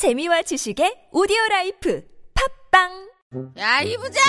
[0.00, 2.02] 재미와 지식의 오디오 life
[2.72, 4.24] 팟빵 야, 이 부장!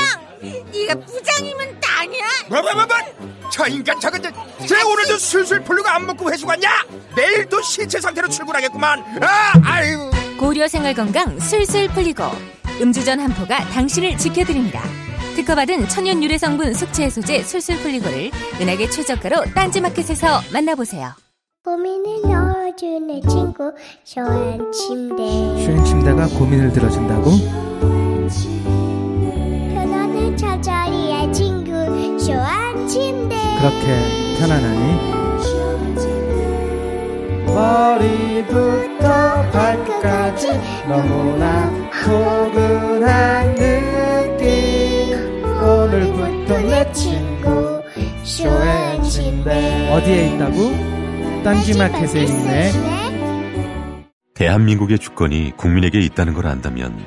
[0.69, 2.25] 네가 부장이면 땅이야?
[2.49, 4.31] 뭐뭐뭐뭐 저 인간 저건 저,
[4.67, 10.67] 쟤 오늘도 술술 풀리고 안 먹고 회식 갔냐 내일도 신체 상태로 출근하겠구만 아 아유 고려
[10.67, 12.25] 생활 건강 술술 풀리고
[12.81, 14.83] 음주 전 한 포가 당신을 지켜드립니다.
[15.37, 18.29] 특허받은 천연 유래 성분 숙취 해소제 술술 풀리고를
[18.59, 21.15] 은하계 최저가로 딴지마켓에서 만나보세요.
[21.63, 23.71] 고민을 넣어주는 친구
[24.03, 25.23] 쇼한 침대
[25.63, 27.29] 슈행 침대가 고민을 들어준다고?
[29.71, 31.71] 편안한 저자리의 친구
[32.19, 35.11] 쇼한 침대 그렇게 편안하니?
[37.45, 39.07] 머리부터
[39.51, 40.47] 발끝까지
[40.87, 41.69] 너무나
[42.03, 47.83] 포근한 느낌 오늘부터 내 친구
[48.23, 51.00] 쇼한 침대 어디에 있다고?
[51.43, 52.71] 딴지마켓에 있네.
[54.35, 57.03] 대한민국의 주권이 국민에게 있다는 걸 안다면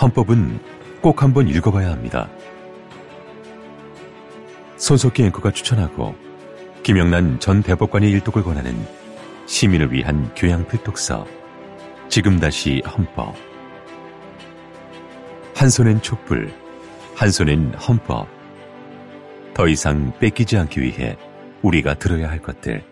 [0.00, 0.58] 헌법은
[1.02, 2.30] 꼭 한번 읽어봐야 합니다.
[4.78, 6.14] 손석희 앵커가 추천하고
[6.82, 8.74] 김영란 전 대법관의 일독을 권하는
[9.46, 11.26] 시민을 위한 교양 필독서
[12.08, 13.34] 지금 다시 헌법.
[15.54, 16.50] 한 손엔 촛불
[17.14, 18.26] 한 손엔 헌법.
[19.52, 21.18] 더 이상 뺏기지 않기 위해
[21.60, 22.91] 우리가 들어야 할 것들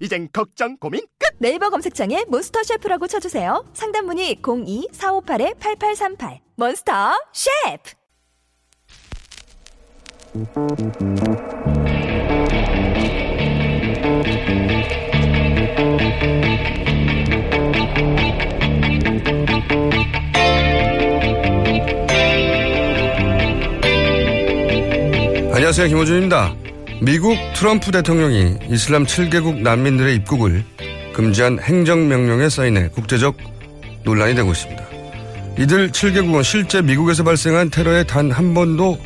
[0.00, 1.28] 이젠 걱정 고민 끝.
[1.38, 3.64] 네이버 검색창에 몬스터 셰프라고 쳐주세요.
[3.72, 7.98] 상담 문의 02-458-8838 몬스터 셰프
[25.58, 25.88] 안녕하세요.
[25.88, 26.54] 김호준입니다.
[27.00, 30.64] 미국 트럼프 대통령이 이슬람 7개국 난민들의 입국을
[31.14, 33.36] 금지한 행정명령에 사인해 국제적
[34.04, 34.84] 논란이 되고 있습니다.
[35.58, 38.98] 이들 7개국은 실제 미국에서 발생한 테러에 단 한 번도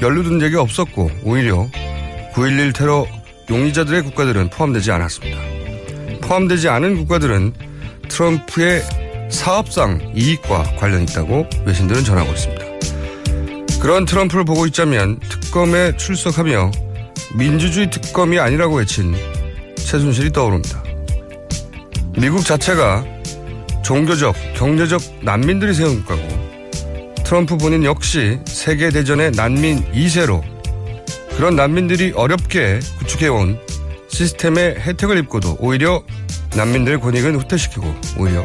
[0.00, 1.68] 연루된 적이 없었고 오히려
[2.34, 3.06] 9.11 테러
[3.50, 5.38] 용의자들의 국가들은 포함되지 않았습니다.
[6.22, 7.52] 포함되지 않은 국가들은
[8.08, 8.82] 트럼프의
[9.28, 12.64] 사업상 이익과 관련이 있다고 외신들은 전하고 있습니다.
[13.80, 16.70] 그런 트럼프를 보고 있자면 특검에 출석하며
[17.34, 19.14] 민주주의 특검이 아니라고 외친
[19.76, 20.82] 최순실이 떠오릅니다.
[22.18, 23.04] 미국 자체가
[23.82, 26.22] 종교적, 경제적 난민들이 세운 국가고
[27.24, 30.42] 트럼프 본인 역시 세계대전의 난민 2세로
[31.36, 33.58] 그런 난민들이 어렵게 구축해온
[34.08, 36.02] 시스템의 혜택을 입고도 오히려
[36.56, 38.44] 난민들의 권익은 후퇴시키고 오히려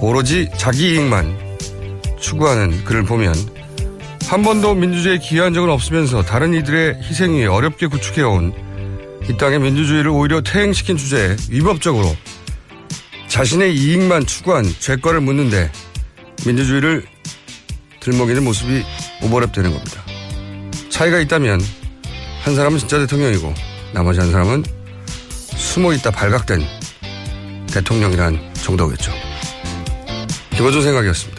[0.00, 1.38] 오로지 자기 이익만
[2.18, 3.34] 추구하는 그를 보면
[4.28, 8.52] 한 번도 민주주의에 기여한 적은 없으면서 다른 이들의 희생 위에 어렵게 구축해온
[9.30, 12.16] 이 땅의 민주주의를 오히려 퇴행시킨 주제에 위법적으로
[13.28, 15.70] 자신의 이익만 추구한 죄과를 묻는데
[16.44, 17.04] 민주주의를
[18.00, 18.82] 들먹이는 모습이
[19.22, 20.02] 오버랩되는 겁니다.
[20.90, 21.60] 차이가 있다면
[22.42, 23.54] 한 사람은 진짜 대통령이고
[23.92, 24.64] 나머지 한 사람은
[25.06, 26.62] 숨어 있다 발각된
[27.72, 29.12] 대통령이란 정도겠죠.
[30.56, 31.35] 김어준 생각이었습니다.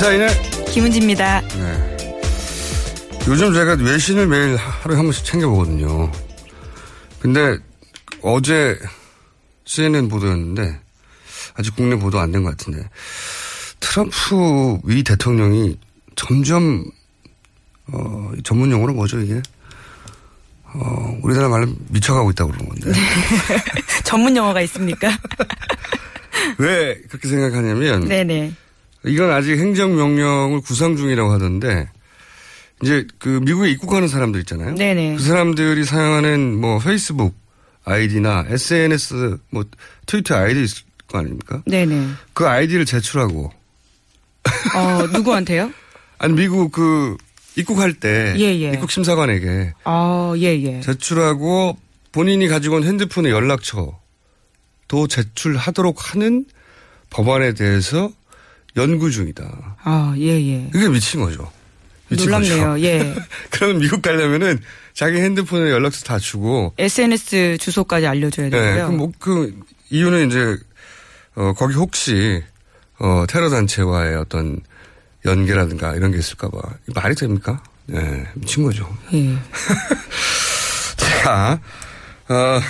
[0.00, 0.28] 시사인의
[0.72, 1.42] 김은지입니다.
[1.42, 1.96] 네.
[3.28, 6.10] 요즘 제가 외신을 매일 하루에 한 번씩 챙겨보거든요.
[7.18, 7.58] 근데
[8.22, 8.78] 어제
[9.66, 10.80] CNN 보도였는데
[11.52, 12.88] 아직 국내 보도 안 된 것 같은데
[13.80, 15.78] 트럼프 위 대통령이
[16.16, 16.82] 점점
[17.92, 19.42] 어, 전문 용어로 뭐죠 이게?
[20.64, 22.98] 어, 우리나라 말로 미쳐가고 있다고 그러는 건데.
[24.04, 25.10] 전문 영어가 있습니까?
[26.56, 28.54] 왜 그렇게 생각하냐면 네네.
[29.04, 31.88] 이건 아직 행정명령을 구상 중이라고 하던데
[32.82, 34.74] 이제 그 미국에 입국하는 사람들 있잖아요.
[34.74, 35.16] 네네.
[35.16, 37.34] 그 사람들이 사용하는 뭐 페이스북
[37.84, 39.64] 아이디나 SNS 뭐
[40.06, 41.62] 트위터 아이디 있을 거 아닙니까?
[41.66, 42.08] 네네.
[42.32, 43.52] 그 아이디를 제출하고
[44.74, 45.72] 어, 누구한테요?
[46.18, 47.16] 아니 미국 그
[47.56, 48.72] 입국할 때 예, 예.
[48.72, 50.80] 입국 심사관에게 어, 예, 예.
[50.80, 51.76] 제출하고
[52.12, 53.96] 본인이 가지고 온 핸드폰의 연락처도
[55.08, 56.44] 제출하도록 하는
[57.10, 58.10] 법안에 대해서
[58.76, 59.76] 연구 중이다.
[59.82, 60.70] 아, 예, 예.
[60.74, 61.50] 이게 미친 거죠.
[62.08, 62.56] 미친 놀랍네요.
[62.72, 62.84] 거죠.
[62.84, 63.14] 예.
[63.50, 64.60] 그러면 미국 가려면은
[64.94, 66.74] 자기 핸드폰에 연락처 다 주고.
[66.78, 68.58] SNS 주소까지 알려줘야 네.
[68.58, 68.74] 되고요.
[68.86, 69.58] 그럼 뭐, 그,
[69.90, 70.56] 이유는 이제,
[71.34, 72.42] 어, 거기 혹시,
[72.98, 74.60] 어, 테러 단체와의 어떤
[75.24, 76.58] 연계라든가 이런 게 있을까봐.
[76.94, 77.62] 말이 됩니까?
[77.86, 78.26] 네.
[78.34, 78.88] 미친 거죠.
[79.12, 79.36] 예.
[80.96, 81.60] 자,
[82.28, 82.60] 어,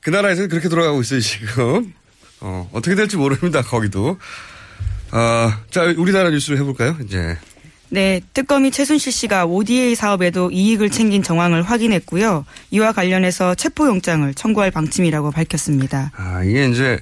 [0.00, 1.92] 그 나라에서는 그렇게 돌아가고 있어요, 지금.
[2.40, 4.18] 어, 어떻게 될지 모릅니다, 거기도.
[5.12, 7.36] 어, 자, 우리나라 뉴스를 해볼까요, 이제.
[7.88, 12.44] 네, 특검이 최순실 씨가 ODA 사업에도 이익을 챙긴 정황을 확인했고요.
[12.72, 16.10] 이와 관련해서 체포영장을 청구할 방침이라고 밝혔습니다.
[16.16, 16.98] 아, 이게 이제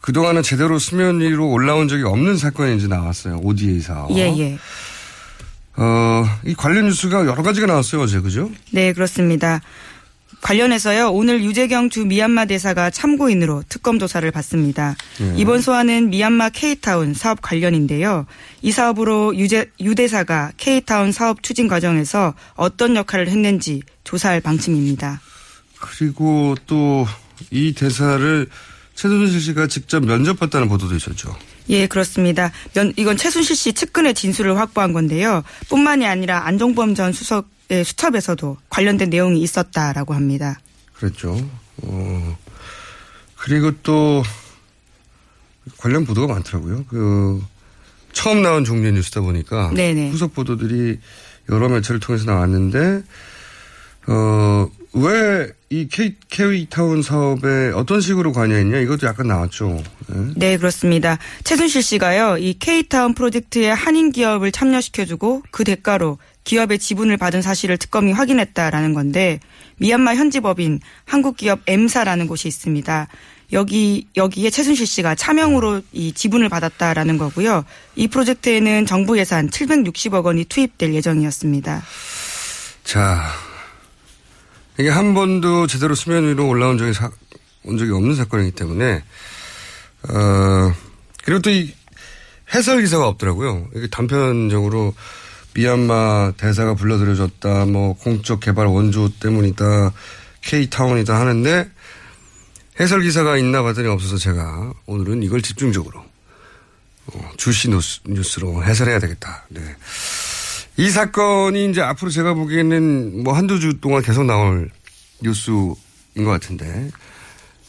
[0.00, 3.40] 그동안은 제대로 수면 위로 올라온 적이 없는 사건이 이제 나왔어요.
[3.42, 4.10] ODA 사업.
[4.10, 4.58] 예, 예.
[5.76, 8.50] 어, 이 관련 뉴스가 여러 가지가 나왔어요, 어제, 그죠?
[8.70, 9.60] 네, 그렇습니다.
[10.44, 14.94] 관련해서요, 오늘 유재경 주 미얀마 대사가 참고인으로 특검 조사를 받습니다.
[15.20, 15.34] 예.
[15.36, 18.26] 이번 소환은 미얀마 K타운 사업 관련인데요.
[18.62, 25.20] 이 사업으로 유재, 유 대사가 K타운 사업 추진 과정에서 어떤 역할을 했는지 조사할 방침입니다.
[25.80, 27.06] 그리고 또
[27.50, 28.46] 이 대사를
[28.94, 31.36] 최순실 씨가 직접 면접봤다는 보도도 있었죠.
[31.68, 32.52] 예, 그렇습니다.
[32.74, 35.42] 면, 이건 최순실 씨 측근의 진술을 확보한 건데요.
[35.68, 40.60] 뿐만이 아니라 안종범 전 수석의 수첩에서도 관련된 내용이 있었다라고 합니다.
[40.94, 41.36] 그랬죠.
[41.82, 42.38] 어,
[43.36, 44.22] 그리고 또
[45.78, 46.84] 관련 보도가 많더라고요.
[46.88, 47.42] 그
[48.12, 50.10] 처음 나온 종류의 뉴스다 보니까 네네.
[50.10, 50.98] 후속 보도들이
[51.50, 53.02] 여러 매체를 통해서 나왔는데
[54.06, 59.82] 어, 왜 이 K타운 사업에 어떤 식으로 관여했냐 이것도 약간 나왔죠.
[60.06, 60.32] 네.
[60.36, 61.18] 네, 그렇습니다.
[61.42, 68.12] 최순실 씨가요, 이 K타운 프로젝트에 한인 기업을 참여시켜주고 그 대가로 기업의 지분을 받은 사실을 특검이
[68.12, 69.40] 확인했다라는 건데
[69.78, 73.08] 미얀마 현지 법인 한국 기업 M사라는 곳이 있습니다.
[73.52, 77.64] 여기 여기에 최순실 씨가 차명으로 이 지분을 받았다라는 거고요.
[77.96, 81.82] 이 프로젝트에는 정부 예산 760억 원이 투입될 예정이었습니다.
[82.84, 83.22] 자,
[84.78, 87.10] 이게 한 번도 제대로 수면 위로 올라온 적이 사,
[87.64, 89.04] 온 적이 없는 사건이기 때문에,
[90.08, 90.74] 어,
[91.24, 91.72] 그리고 또 이
[92.54, 93.68] 해설 기사가 없더라고요.
[93.74, 94.94] 이게 단편적으로
[95.54, 99.92] 미얀마 대사가 불러들여졌다, 뭐 공적 개발 원조 때문이다,
[100.42, 101.70] K타운이다 하는데
[102.80, 106.04] 해설 기사가 있나 봤더니 없어서 제가 오늘은 이걸 집중적으로
[107.06, 109.46] 어, 주시 뉴스, 뉴스로 해설해야 되겠다.
[109.48, 109.60] 네.
[110.76, 114.70] 이 사건이 이제 앞으로 제가 보기에는 뭐 한두 주 동안 계속 나올
[115.22, 115.74] 뉴스인
[116.16, 116.90] 것 같은데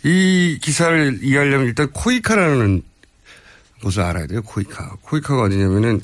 [0.03, 2.81] 이 기사를 이해하려면 일단 코이카라는
[3.83, 4.41] 곳을 알아야 돼요.
[4.41, 4.95] 코이카.
[5.01, 6.01] 코이카가 어디냐면은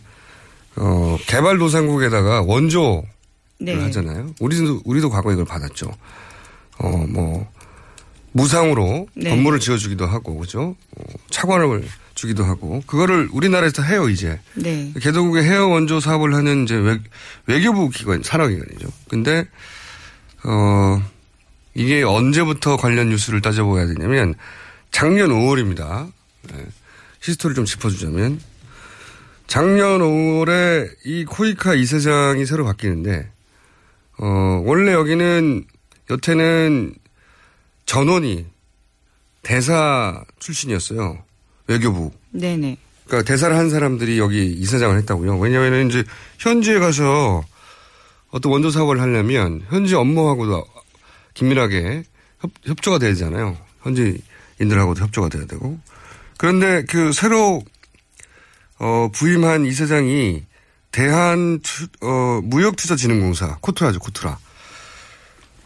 [0.75, 3.03] 어 개발도상국에다가 원조를
[3.59, 3.75] 네.
[3.75, 4.33] 하잖아요.
[4.39, 5.92] 우리도 우리도 과거에 이걸 받았죠.
[6.77, 7.48] 어 뭐
[8.33, 9.30] 무상으로 네.
[9.30, 10.75] 건물을 지어주기도 하고 그죠?
[10.98, 11.83] 어, 차관을
[12.22, 14.40] 주기도 하고 그거를 우리나라에서 해요 이제.
[14.54, 14.94] 네.
[15.02, 17.00] 개도국의 헤어 원조 사업을 하는 이제 외,
[17.48, 18.88] 외교부 기관, 산하기관이죠.
[19.10, 19.48] 근데,
[20.44, 21.04] 어,
[21.74, 24.36] 이게 언제부터 관련 뉴스를 따져봐야 되냐면
[24.92, 26.12] 작년 5월입니다.
[26.44, 26.66] 네.
[27.22, 28.40] 히스토리를 좀 짚어주자면
[29.48, 33.32] 작년 5월에 이 코이카 이사장이 새로 바뀌는데,
[34.20, 35.66] 어, 원래 여기는
[36.12, 36.94] 여태는
[37.88, 38.46] 전원이
[39.42, 41.31] 대사 출신이었어요.
[41.72, 42.12] 외교부.
[42.32, 42.78] 네네.
[43.06, 45.38] 그러니까 대사를 한 사람들이 여기 이사장을 했다고요.
[45.40, 46.04] 왜냐하면 이제
[46.40, 47.44] 현지에 가서
[48.30, 50.64] 어떤 원조 사업을 하려면 현지 업무하고도
[51.34, 52.04] 긴밀하게
[52.40, 53.58] 협, 협조가 돼야 되잖아요.
[53.82, 55.80] 현지인들하고도 협조가 돼야 되고.
[56.38, 57.62] 그런데 그 새로
[58.80, 60.44] 어, 부임한 이사장이
[60.92, 64.38] 대한 투, 어, 무역투자진흥공사 코트라죠 코트라.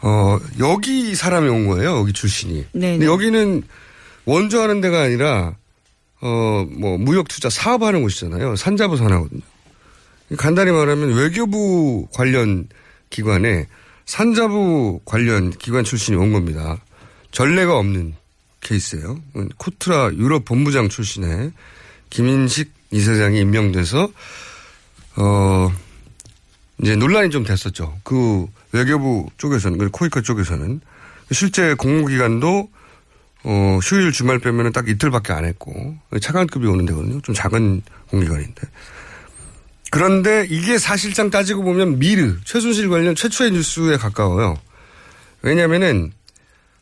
[0.02, 1.98] 어, 여기 사람이 온 거예요.
[1.98, 2.66] 여기 출신이.
[2.74, 3.06] 네, 근데 네.
[3.06, 3.64] 여기는
[4.26, 5.56] 원조하는 데가 아니라
[6.26, 8.56] 어, 뭐, 무역 투자 사업하는 곳이잖아요.
[8.56, 9.42] 산자부 산하거든요.
[10.38, 12.68] 간단히 말하면 외교부 관련
[13.12, 13.68] 기관에
[14.06, 16.82] 산자부 관련 기관 출신이 온 겁니다.
[17.32, 18.16] 전례가 없는
[18.62, 19.20] 케이스예요.
[19.58, 21.52] 코트라 유럽 본부장 출신의
[22.10, 24.10] 김인식 이사장이 임명돼서,
[25.18, 25.72] 어,
[26.82, 28.00] 이제 논란이 좀 됐었죠.
[28.04, 30.82] 그 외교부 쪽에서는, 그 코이카 쪽에서는.
[31.32, 32.70] 실제 공무기관도
[33.48, 37.22] 어, 휴일 주말 빼면은 딱 이틀밖에 안 했고, 차관급이 오는 데거든요.
[37.22, 38.62] 좀 작은 공기관인데.
[39.92, 44.58] 그런데 이게 사실상 따지고 보면 미르, 최순실 관련 최초의 뉴스에 가까워요.
[45.44, 46.12] 왜냐면은,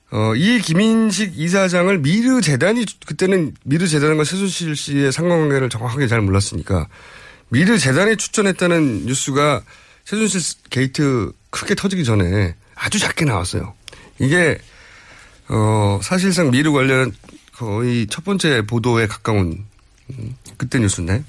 [0.10, 6.88] 어, 이 김인식 이사장을 미르 재단이, 그때는 미르 재단과 최순실 씨의 상관관계를 정확하게 잘 몰랐으니까,
[7.50, 9.64] 미르 재단이 추천했다는 뉴스가
[10.06, 13.74] 최순실 게이트 크게 터지기 전에 아주 작게 나왔어요.
[14.20, 14.60] 이게
[15.50, 17.14] 어, 사실상 미르 관련
[17.54, 19.66] 거의 첫 번째 보도에 가까운
[20.12, 21.24] 음, 그때 뉴스인데.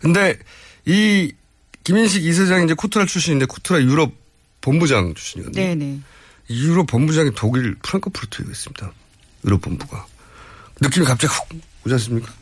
[0.00, 0.38] 근데
[0.84, 1.32] 이
[1.84, 4.12] 김인식 이사장이 이제 코트라 출신인데 코트라 유럽
[4.60, 5.64] 본부장 출신이거든요.
[5.64, 6.00] 네네.
[6.48, 8.92] 이 유럽 본부장이 독일 프랑크푸르트에 있습니다.
[9.44, 10.06] 유럽 본부가.
[10.80, 12.32] 느낌이 갑자기 훅 오지 않습니까?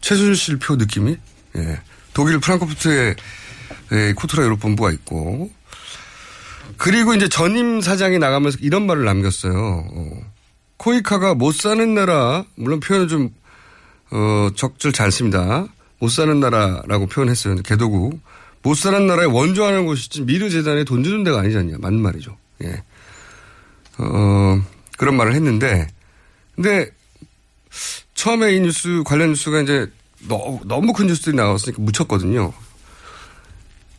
[0.00, 1.16] 최순실 표 느낌이?
[1.56, 1.80] 예.
[2.12, 3.16] 독일 프랑크푸르트에
[3.92, 5.52] 예, 코트라 유럽 본부가 있고.
[6.76, 9.86] 그리고 이제 전임 사장이 나가면서 이런 말을 남겼어요.
[9.90, 10.34] 어.
[10.76, 13.30] 코이카가 못 사는 나라, 물론 표현은 좀,
[14.10, 15.66] 어, 적절치 않습니다.
[15.98, 17.56] 못 사는 나라라고 표현했어요.
[17.56, 18.20] 개도국.
[18.62, 21.76] 못 사는 나라에 원조하는 곳이지 미르 재단에 돈 주는 데가 아니지 않냐.
[21.78, 22.36] 맞는 말이죠.
[22.64, 22.82] 예.
[23.98, 24.62] 어,
[24.98, 25.86] 그런 말을 했는데,
[26.54, 26.90] 근데
[28.14, 29.90] 처음에 이 뉴스, 관련 뉴스가 이제
[30.28, 32.52] 너, 너무 큰 뉴스들이 나왔으니까 묻혔거든요.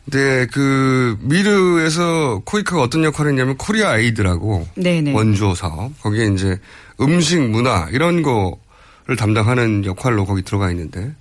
[0.06, 5.12] 근데 그 미르에서 코이카가 어떤 역할을 했냐면 코리아 에이드라고 네네.
[5.12, 6.58] 원조 사업 거기에 이제
[7.00, 11.12] 음식 문화 이런 거를 담당하는 역할로 거기 들어가 있는데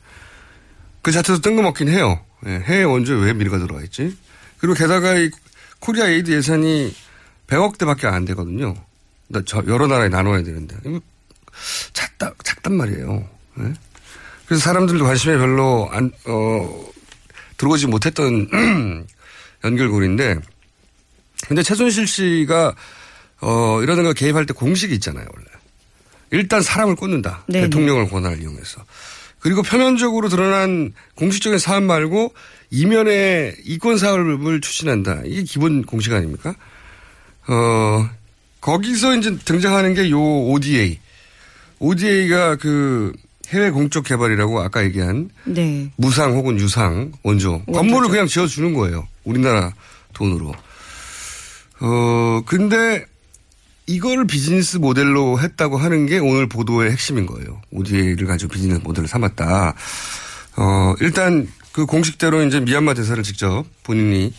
[1.01, 2.19] 그 자체도 뜬금없긴 해요.
[2.45, 4.15] 예, 해외 원조에 왜 미르가 들어가 있지?
[4.59, 5.31] 그리고 게다가 이
[5.79, 6.93] 코리아 에이드 예산이
[7.47, 8.75] 100억 대밖에 안 되거든요.
[9.67, 10.75] 여러 나라에 나눠야 되는데
[11.93, 13.27] 작다 작단 말이에요.
[13.61, 13.73] 예?
[14.45, 16.94] 그래서 사람들도 관심이 별로 안 어.
[17.57, 18.47] 들어오지 못했던
[19.63, 20.37] 연결고리인데
[21.47, 22.75] 근데 최순실 씨가
[23.41, 25.45] 어 이러는 거 개입할 때 공식이 있잖아요 원래.
[26.31, 27.43] 일단 사람을 꽂는다.
[27.47, 27.65] 네네.
[27.65, 28.83] 대통령을 권한을 이용해서.
[29.39, 32.33] 그리고 표면적으로 드러난 공식적인 사업 말고
[32.71, 35.21] 이면에 이권 사업을 추진한다.
[35.25, 36.55] 이게 기본 공식 아닙니까?
[37.47, 38.09] 어
[38.61, 40.99] 거기서 이제 등장하는 게 요 ODA
[41.79, 43.13] ODA가 그
[43.49, 45.91] 해외 공적 개발이라고 아까 얘기한 네.
[45.95, 49.07] 무상 혹은 유상 원조 건물을 그냥 지어주는 거예요.
[49.23, 49.73] 우리나라
[50.13, 50.53] 돈으로.
[51.81, 53.05] 어 근데
[53.87, 57.61] 이거를 비즈니스 모델로 했다고 하는 게 오늘 보도의 핵심인 거예요.
[57.71, 59.75] ODA를 가지고 비즈니스 모델을 삼았다.
[60.57, 64.33] 어 일단 그 공식대로 이제 미얀마 대사를 직접 본인이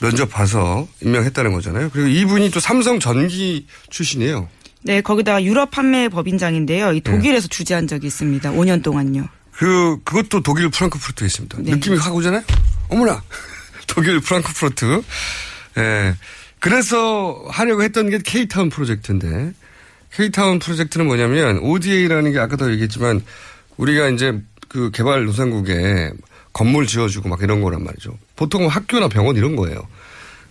[0.00, 1.90] 면접 봐서 임명했다는 거잖아요.
[1.92, 4.48] 그리고 이분이 또 삼성 전기 출신이에요.
[4.82, 6.92] 네, 거기다가 유럽 판매 법인장인데요.
[6.92, 8.52] 이 독일에서 주재한 적이 있습니다.
[8.52, 9.28] 5년 동안요.
[9.52, 11.58] 그, 그것도 독일 프랑크푸르트에 있습니다.
[11.60, 11.72] 네.
[11.72, 12.42] 느낌이 확 오잖아요?
[12.88, 13.22] 어머나!
[13.86, 15.02] 독일 프랑크푸르트.
[15.78, 16.14] 예.
[16.60, 19.52] 그래서 하려고 했던 게 K타운 프로젝트인데,
[20.12, 23.22] K타운 프로젝트는 뭐냐면, ODA라는 게 아까도 얘기했지만,
[23.76, 26.12] 우리가 이제 그 개발 노상국에
[26.52, 28.16] 건물 지어주고 막 이런 거란 말이죠.
[28.36, 29.86] 보통 학교나 병원 이런 거예요.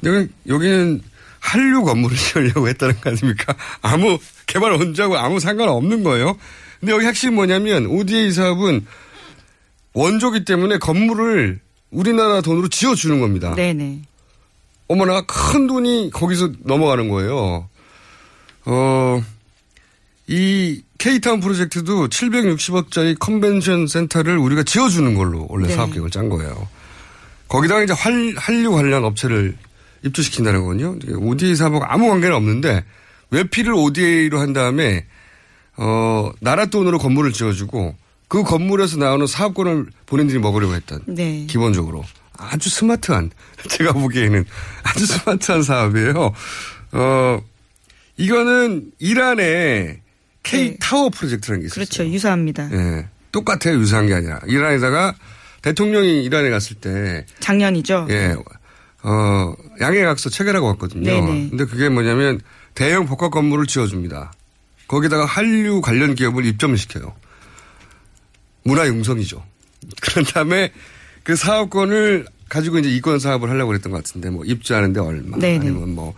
[0.02, 1.02] 근데 여기는
[1.40, 3.56] 한류 건물을 지으려고 했다는 거 아닙니까?
[3.82, 6.38] 아무 개발 원자하고 아무 상관없는 거예요.
[6.80, 8.86] 근데 여기 핵심이 뭐냐면 ODA 사업은
[9.94, 11.60] 원조기 때문에 건물을
[11.92, 13.56] 우리나라 돈으로 지어주는 겁니다.
[13.56, 14.02] 네네.
[14.88, 17.70] 어머나 큰 돈이 거기서 넘어가는 거예요.
[18.66, 19.24] 어,
[20.28, 25.76] 이 K타운 프로젝트도 760억짜리 컨벤션 센터를 우리가 지어주는 걸로 원래 네.
[25.76, 26.68] 사업 계획을 짠 거예요.
[27.48, 29.56] 거기다가 이제 활, 한류 관련 업체를
[30.04, 30.98] 입주시킨다는 거거든요.
[31.18, 32.84] ODA 사업하고 아무 관계는 없는데
[33.32, 35.06] 외피를 ODA로 한 다음에
[35.78, 37.96] 어, 나라 돈으로 건물을 지어주고
[38.28, 41.46] 그 건물에서 나오는 사업권을 본인들이 먹으려고 했던 네.
[41.50, 42.06] 기본적으로
[42.38, 43.32] 아주 스마트한
[43.70, 44.46] 제가 보기에는
[44.84, 46.34] 아주 스마트한 사업이에요.
[46.92, 47.42] 어
[48.18, 50.02] 이거는 이란의
[50.44, 51.76] K 타워 프로젝트라는 게 있어요.
[51.76, 52.06] 그렇죠.
[52.06, 52.70] 유사합니다.
[52.72, 53.78] 예, 똑같아요.
[53.80, 55.16] 유사한 게 아니라 이란에다가
[55.62, 58.08] 대통령이 이란에 갔을 때 작년이죠.
[58.10, 58.36] 예,
[59.04, 61.04] 어 양해각서 체결하고 왔거든요.
[61.04, 61.50] 네네.
[61.50, 62.42] 근데 그게 뭐냐면
[62.76, 64.34] 대형 복합 건물을 지어줍니다.
[64.88, 67.14] 거기다가 한류 관련 기업을 입점을 시켜요.
[68.64, 69.44] 문화융성이죠.
[70.02, 70.72] 그런 다음에
[71.24, 75.60] 그 사업권을 가지고 이제 이권 사업을 하려고 그랬던 것 같은데 뭐 입주하는데 얼마 네네.
[75.60, 76.14] 아니면 뭐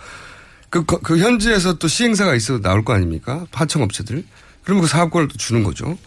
[0.70, 3.46] 그, 그, 그 현지에서 또 시행사가 있어 나올 거 아닙니까?
[3.52, 4.24] 파청업체들.
[4.64, 5.98] 그러면 그 사업권을 또 주는 거죠.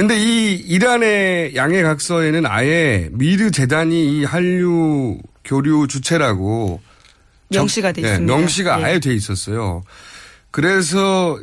[0.00, 6.80] 근데 이 이란의 양해각서에는 아예 미르 재단이 이 한류 교류 주체라고
[7.50, 8.34] 명시가 돼 예, 있습니다.
[8.34, 8.84] 명시가 예.
[8.84, 9.82] 아예 돼 있었어요.
[10.50, 11.38] 그래서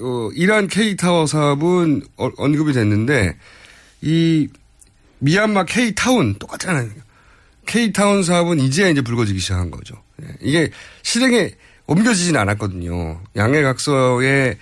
[0.00, 3.36] 어, 이란 K 타워 사업은 어- 언급이 됐는데
[4.02, 4.48] 이
[5.20, 6.90] 미얀마 K 타운 똑같잖아요.
[7.64, 9.94] K 타운 사업은 이제 이제 불거지기 시작한 거죠.
[10.20, 10.68] 예, 이게
[11.04, 11.52] 실행에
[11.86, 13.20] 옮겨지진 않았거든요.
[13.36, 14.58] 양해각서에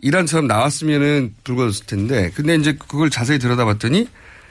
[0.00, 4.08] 이란처럼 나왔으면은 불거졌을 텐데, 근데 이제 그걸 자세히 들여다봤더니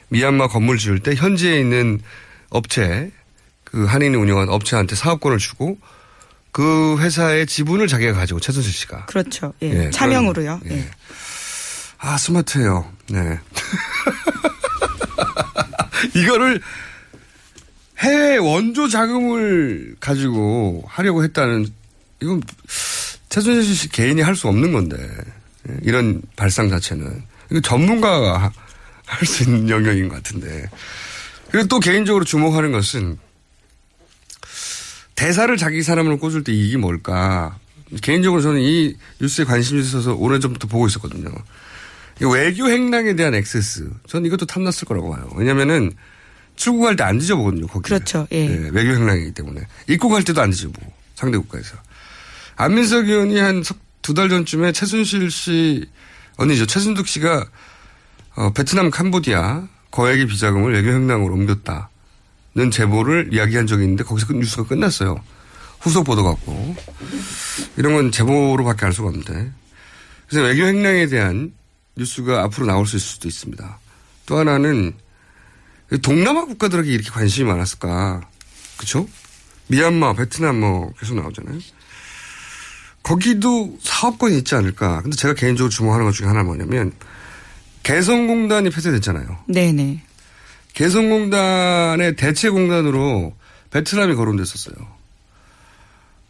[0.09, 1.99] 미얀마 건물 지을 때 현지에 있는
[2.49, 3.11] 업체,
[3.63, 5.77] 그 한인이 운영한 업체한테 사업권을 주고
[6.51, 9.05] 그 회사의 지분을 자기가 가지고 최순실 씨가.
[9.05, 9.53] 그렇죠.
[9.61, 9.85] 예.
[9.85, 10.59] 예, 차명으로요.
[10.63, 10.81] 그런, 예.
[10.81, 10.89] 예.
[11.99, 12.91] 아, 스마트해요.
[13.09, 13.39] 네.
[16.15, 16.61] 이거를
[17.99, 21.67] 해외 원조 자금을 가지고 하려고 했다는,
[22.21, 22.41] 이건
[23.29, 25.07] 최순실 씨 개인이 할 수 없는 건데, 예,
[25.83, 27.23] 이런 발상 자체는.
[27.51, 28.51] 이거 전문가가
[29.05, 30.69] 할 수 있는 영역인 것 같은데.
[31.49, 33.17] 그리고 또 개인적으로 주목하는 것은
[35.15, 37.57] 대사를 자기 사람으로 꽂을 때 이게 뭘까.
[38.01, 41.29] 개인적으로 저는 이 뉴스에 관심이 있어서 오래 전부터 보고 있었거든요.
[42.21, 43.89] 이 외교 행랑에 대한 액세스.
[44.07, 45.29] 저는 이것도 탐났을 거라고 봐요.
[45.35, 45.93] 왜냐면은
[46.55, 47.67] 출국할 때 안 뒤져보거든요.
[47.67, 47.87] 거기.
[47.87, 48.27] 그렇죠.
[48.31, 48.47] 예.
[48.47, 49.61] 네, 외교 행랑이기 때문에.
[49.87, 50.91] 입국할 때도 안 뒤져보고.
[51.15, 51.77] 상대 국가에서.
[52.55, 53.63] 안민석 의원이 한
[54.07, 55.85] 두 달 전쯤에 최순실 씨,
[56.37, 56.65] 언니죠.
[56.65, 57.45] 최순득 씨가
[58.37, 64.63] 어, 베트남 캄보디아 거액의 비자금을 외교 행랑으로 옮겼다는 제보를 이야기한 적이 있는데 거기서 그 뉴스가
[64.63, 65.21] 끝났어요.
[65.81, 66.73] 후속 보도 갖고.
[67.75, 69.51] 이런 건 제보로밖에 알 수가 없는데.
[70.29, 71.51] 그래서 외교 행랑에 대한
[71.97, 73.79] 뉴스가 앞으로 나올 수 있을 수도 있습니다.
[74.25, 74.93] 또 하나는
[76.01, 78.21] 동남아 국가들에게 이렇게 관심이 많았을까.
[78.77, 79.05] 그쵸?
[79.67, 81.59] 미얀마, 베트남 뭐 계속 나오잖아요.
[83.07, 85.01] 거기도 사업권이 있지 않을까.
[85.01, 86.91] 근데 제가 개인적으로 주목하는 것 중에 하나 뭐냐면
[87.83, 89.45] 개성공단이 폐쇄됐잖아요.
[89.47, 90.03] 네네.
[90.73, 93.33] 개성공단의 대체공단으로
[93.71, 94.75] 베트남이 거론됐었어요.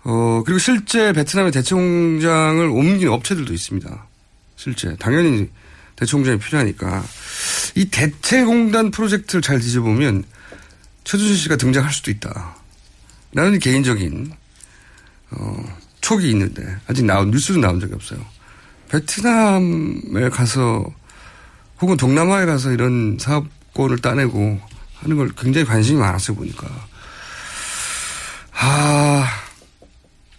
[0.03, 4.05] 어, 그리고 실제 베트남의 대체공장을 옮긴 업체들도 있습니다.
[4.55, 4.95] 실제.
[4.97, 5.49] 당연히
[5.95, 7.03] 대체공장이 필요하니까.
[7.73, 10.23] 이 대체공단 프로젝트를 잘 뒤져보면
[11.05, 12.55] 최준실 씨가 등장할 수도 있다.
[13.31, 14.31] 나는 개인적인,
[15.31, 18.25] 어, 촉이 있는데, 아직 나온, 뉴스는 나온 적이 없어요.
[18.87, 20.85] 베트남에 가서,
[21.81, 24.61] 혹은 동남아에 가서 이런 사업권을 따내고
[24.95, 26.65] 하는 걸 굉장히 관심이 많았어요, 보니까.
[28.53, 29.27] 아,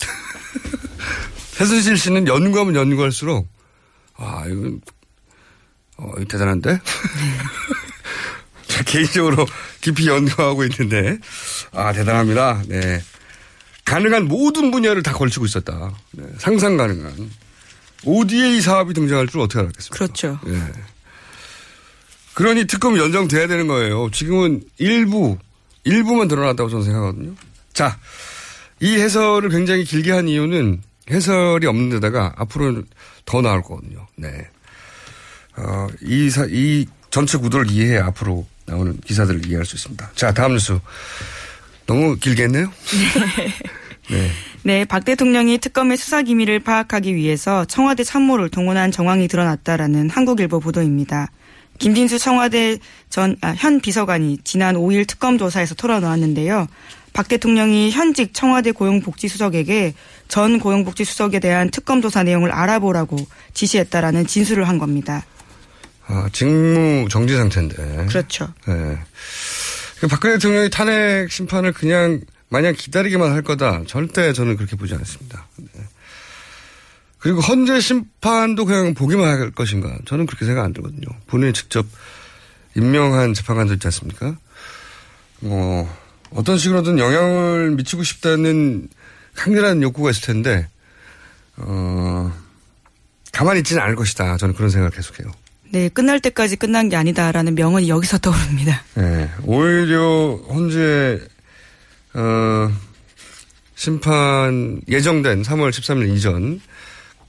[1.53, 3.47] 최순실 씨는 연구하면 연구할수록,
[4.17, 4.81] 아, 이건,
[5.99, 6.81] 어, 대단한데?
[8.87, 9.47] 개인적으로
[9.83, 11.19] 깊이 연구하고 있는데,
[11.73, 12.63] 아, 대단합니다.
[12.69, 13.03] 네.
[13.89, 15.91] 가능한 모든 분야를 다 걸치고 있었다.
[16.13, 16.25] 네.
[16.37, 17.31] 상상 가능한.
[18.05, 19.97] ODA 사업이 등장할 줄 어떻게 알았겠습니까?
[19.97, 20.39] 그렇죠.
[20.47, 20.61] 예.
[22.35, 24.11] 그러니 특검이 연장돼야 되는 거예요.
[24.11, 25.39] 지금은 일부,
[25.85, 27.35] 일부만 드러났다고 저는 생각하거든요.
[27.73, 27.99] 자,
[28.81, 32.87] 이 해설을 굉장히 길게 한 이유는 해설이 없는 데다가 앞으로는
[33.25, 34.07] 더 나올 거거든요.
[34.17, 34.49] 네.
[35.57, 40.11] 어, 이, 사, 이 전체 구도를 이해해 앞으로 나오는 기사들을 이해할 수 있습니다.
[40.15, 40.79] 자, 다음 뉴스.
[41.89, 42.71] 너무 길게 했네요?
[44.11, 44.31] 네.
[44.63, 51.31] 네, 박 대통령이 특검의 수사 기밀을 파악하기 위해서 청와대 참모를 동원한 정황이 드러났다라는 한국일보 보도입니다.
[51.79, 56.67] 김진수 청와대 전, 아, 현 비서관이 지난 5일 특검 조사에서 털어놓았는데요.
[57.15, 59.95] 박 대통령이 현직 청와대 고용복지수석에게
[60.29, 63.17] 전 고용복지수석에 대한 특검 조사 내용을 알아보라고
[63.55, 65.25] 지시했다라는 진술을 한 겁니다.
[66.07, 68.07] 아, 직무 정지 상태인데.
[68.07, 68.49] 그렇죠.
[68.67, 68.99] 네.
[70.07, 73.83] 박근혜 대통령이 탄핵 심판을 그냥 마냥 기다리기만 할 거다.
[73.87, 75.47] 절대 저는 그렇게 보지 않습니다.
[75.57, 75.83] 네.
[77.19, 79.99] 그리고 헌재 심판도 그냥 보기만 할 것인가.
[80.07, 81.07] 저는 그렇게 생각 안 들거든요.
[81.27, 81.85] 본인이 직접
[82.77, 84.37] 임명한 재판관들 있지 않습니까?
[85.41, 85.93] 뭐,
[86.31, 88.89] 어떤 식으로든 영향을 미치고 싶다는
[89.35, 90.69] 강렬한 욕구가 있을 텐데,
[91.57, 92.33] 어,
[93.33, 94.37] 가만히 있지는 않을 것이다.
[94.37, 95.31] 저는 그런 생각을 계속해요.
[95.71, 98.83] 네, 끝날 때까지 끝난 게 아니다라는 명언이 여기서 떠오릅니다.
[98.95, 101.21] 네, 오히려 헌재
[102.15, 102.73] 어,
[103.75, 106.61] 심판 예정된 3월 13일 이전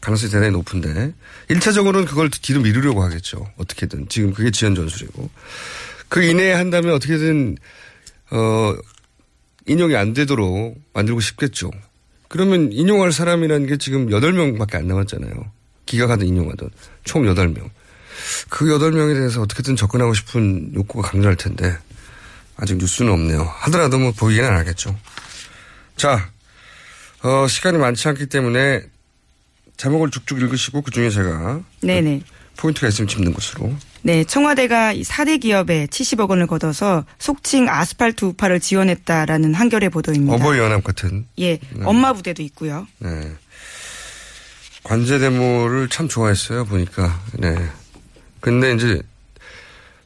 [0.02, 1.14] 가능성이 대단히 높은데
[1.50, 3.46] 1차적으로는 그걸 뒤로 미루려고 하겠죠.
[3.58, 5.30] 어떻게든 지금 그게 지연 전술이고
[6.08, 7.58] 그 이내에 한다면 어떻게든
[8.32, 8.76] 어
[9.68, 11.70] 인용이 안 되도록 만들고 싶겠죠.
[12.30, 15.34] 그러면 인용할 사람이라는 게 지금 8명밖에 안 남았잖아요.
[15.86, 16.70] 기각하든 인용하든
[17.04, 17.70] 총 8명.
[18.50, 21.78] 그 8명에 대해서 어떻게든 접근하고 싶은 욕구가 강렬할 텐데
[22.58, 23.44] 아직 뉴스는 없네요.
[23.44, 24.98] 하더라도 뭐 보이기는 알겠죠.
[25.96, 26.30] 자,
[27.24, 28.84] 어, 시간이 많지 않기 때문에
[29.78, 32.22] 제목을 쭉쭉 읽으시고 그 중에 제가 네네.
[32.58, 33.74] 포인트가 있으면 짚는 것으로.
[34.02, 40.36] 네, 청와대가 4대 기업에 70억 원을 걷어서 속칭 아스팔트 우파를 지원했다라는 한겨레 보도입니다.
[40.36, 41.26] 어버이 연합 같은.
[41.40, 41.84] 예, 네.
[41.84, 42.88] 엄마 부대도 있고요.
[43.00, 43.32] 네.
[44.84, 47.22] 관제 데모를 참 좋아했어요, 보니까.
[47.34, 47.56] 네.
[48.40, 49.02] 근데 이제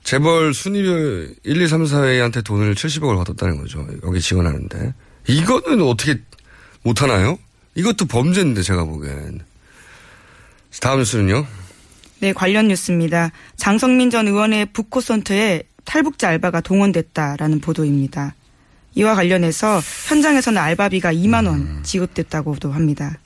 [0.03, 3.87] 재벌 순위 1, 2, 3, 4회한테 돈을 70억을 받았다는 거죠.
[4.03, 4.93] 여기 지원하는데.
[5.27, 6.19] 이거는 어떻게
[6.81, 7.37] 못하나요?
[7.75, 9.39] 이것도 범죄인데 제가 보기엔.
[10.81, 11.45] 다음 뉴스는요?
[12.19, 13.31] 네, 관련 뉴스입니다.
[13.55, 18.35] 장성민 전 의원의 북코센터에 탈북자 알바가 동원됐다라는 보도입니다.
[18.95, 23.17] 이와 관련해서 현장에서는 알바비가 2만 원 지급됐다고도 합니다.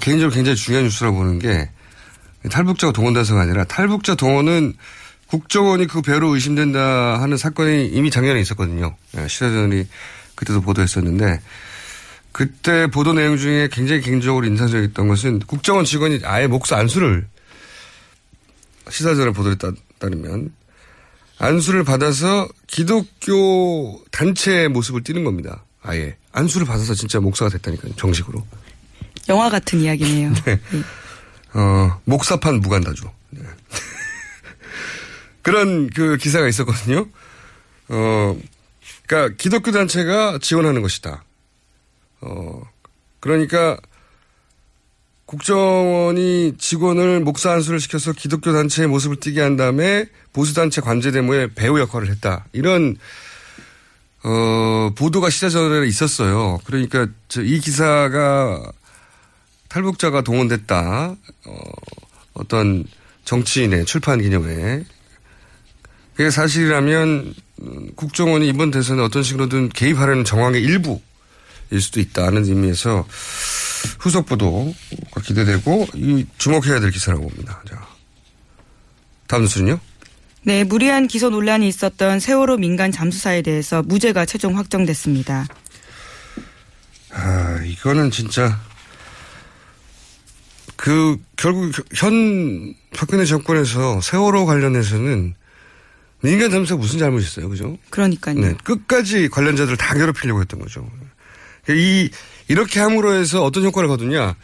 [0.00, 1.70] 개인적으로 굉장히 중요한 뉴스라고 보는 게
[2.48, 4.74] 탈북자가 동원돼서가 아니라 탈북자 동원은
[5.26, 8.96] 국정원이 그 배로 의심된다 하는 사건이 이미 작년에 있었거든요.
[9.16, 9.86] 예, 시사전이
[10.34, 11.40] 그때도 보도했었는데
[12.32, 17.26] 그때 보도 내용 중에 굉장히 개인적으로 인상적이었던 것은 국정원 직원이 아예 목수 안수를
[18.88, 20.52] 시사전에 보도에 따, 따르면
[21.38, 25.64] 안수를 받아서 기독교 단체의 모습을 띠는 겁니다.
[25.82, 26.16] 아예.
[26.32, 27.94] 안수를 받아서 진짜 목사가 됐다니까요.
[27.96, 28.44] 정식으로.
[29.28, 30.34] 영화 같은 이야기네요.
[30.44, 30.60] 네.
[31.54, 33.12] 어, 목사판 무간다죠.
[33.30, 33.42] 네.
[35.42, 37.06] 그런 그 기사가 있었거든요.
[37.88, 38.38] 어,
[39.06, 41.24] 그러니까 기독교 단체가 지원하는 것이다.
[42.20, 42.62] 어,
[43.18, 43.78] 그러니까
[45.26, 51.78] 국정원이 직원을 목사 안수를 시켜서 기독교 단체의 모습을 띠게 한 다음에 보수단체 관제 데모에 배우
[51.78, 52.46] 역할을 했다.
[52.52, 52.96] 이런,
[54.24, 56.58] 어, 보도가 시사전에 있었어요.
[56.64, 57.06] 그러니까
[57.38, 58.72] 이 기사가
[59.70, 61.16] 탈북자가 동원됐다.
[61.46, 61.60] 어,
[62.34, 62.84] 어떤
[63.24, 64.84] 정치인의 출판 기념회.
[66.14, 71.00] 그게 사실이라면 음, 국정원이 이번 대선에 어떤 식으로든 개입하려는 정황의 일부일
[71.80, 73.06] 수도 있다는 의미에서
[74.00, 74.72] 후속 보도가
[75.24, 77.62] 기대되고 이 주목해야 될 기사라고 봅니다.
[77.68, 77.86] 자,
[79.28, 79.78] 다음 뉴스는요?
[80.42, 85.46] 네, 무리한 기소 논란이 있었던 세월호 민간 잠수사에 대해서 무죄가 최종 확정됐습니다.
[87.12, 88.58] 아, 이거는 진짜
[90.80, 95.34] 그 결국 현 박근혜 정권에서 세월호 관련해서는
[96.22, 97.76] 민간 잠수사 무슨 잘못이 있어요, 그죠?
[97.90, 98.40] 그러니까요.
[98.40, 100.88] 네, 끝까지 관련자들 다 괴롭히려고 했던 거죠.
[101.68, 102.08] 이
[102.48, 104.36] 이렇게 함으로 해서 어떤 효과를 거두냐?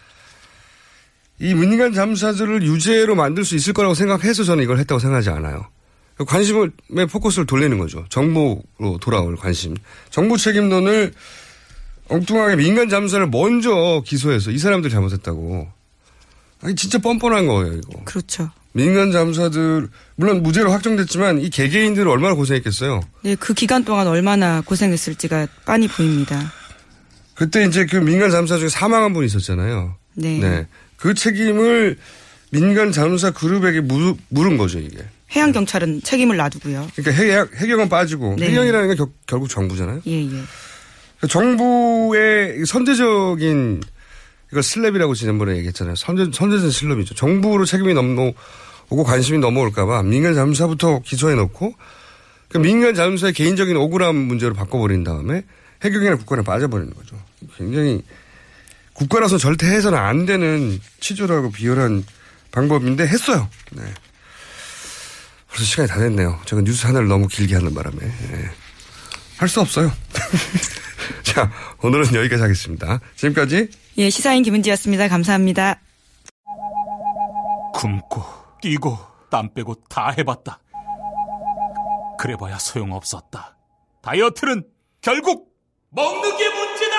[1.39, 5.67] 이 민간 잠수사들을 유죄로 만들 수 있을 거라고 생각해서 저는 이걸 했다고 생각하지 않아요.
[6.19, 6.71] 관심을
[7.11, 8.05] 포커스를 돌리는 거죠.
[8.11, 8.63] 정부로
[9.01, 9.75] 돌아올 관심.
[10.11, 11.15] 정부 책임론을
[12.09, 15.76] 엉뚱하게 민간 잠수사를 먼저 기소해서 이 사람들 잘못했다고.
[16.63, 18.03] 아니 진짜 뻔뻔한 거예요 이거.
[18.05, 18.51] 그렇죠.
[18.73, 23.03] 민간 잠수사들 물론 무죄로 확정됐지만 이 개개인들은 얼마나 고생했겠어요.
[23.23, 26.53] 네, 그 기간 동안 얼마나 고생했을지가 빤히 보입니다.
[27.35, 29.95] 그때 이제 그 민간 잠수사 중에 사망한 분이 있었잖아요.
[30.15, 30.39] 네.
[30.39, 30.67] 네.
[30.97, 31.99] 그 책임을
[32.51, 34.99] 민간 잠수사 그룹에게 물, 물은 거죠 이게.
[35.35, 36.89] 해양 경찰은 책임을 놔두고요.
[36.95, 38.49] 그러니까 해양, 해경은 빠지고 네.
[38.51, 40.01] 해경이라는 게 겨- 결국 정부잖아요.
[40.07, 40.43] 예, 예.
[41.29, 43.83] 정부의 선제적인
[44.53, 45.97] 이거 슬랩이라고 지난번에 얘기했잖아요.
[45.97, 47.17] 선제, 선제적 슬랩이죠.
[47.17, 51.75] 정부로 책임이 넘어오고 관심이 넘어올까봐 민간 잠수사부터 기소해 놓고
[52.49, 55.43] 그 민간 잠수사의 개인적인 억울한 문제로 바꿔버린 다음에
[55.83, 57.17] 해경이나 국가는 빠져버리는 거죠.
[57.57, 58.03] 굉장히
[58.93, 62.05] 국가라서 절대 해서는 안 되는 치졸하고 비열한
[62.51, 63.49] 방법인데 했어요.
[63.73, 63.83] 네.
[65.49, 66.41] 벌써 시간이 다 됐네요.
[66.47, 67.99] 제가 뉴스 하나를 너무 길게 하는 바람에.
[68.03, 68.51] 예.
[69.37, 69.93] 할수 없어요.
[71.23, 71.51] 자,
[71.83, 73.01] 오늘은 여기까지 하겠습니다.
[73.17, 75.09] 지금까지 예, 시사인 김은지였습니다.
[75.09, 75.81] 감사합니다.
[77.73, 78.23] 굶고
[78.61, 78.99] 뛰고
[79.31, 80.61] 땀 빼고 다 해봤다.
[82.19, 83.57] 그래봐야 소용없었다.
[84.03, 84.65] 다이어트는
[85.01, 85.49] 결국
[85.91, 86.97] 먹는 게 문제다!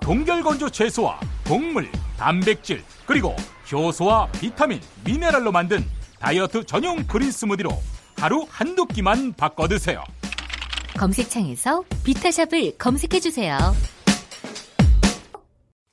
[0.00, 3.34] 동결건조 채소와 곡물, 단백질, 그리고
[3.70, 5.84] 효소와 비타민, 미네랄로 만든
[6.18, 7.70] 다이어트 전용 그린 스무디로
[8.18, 10.02] 하루 한두 끼만 바꿔 드세요.
[10.96, 13.58] 검색창에서 비타샵을 검색해주세요.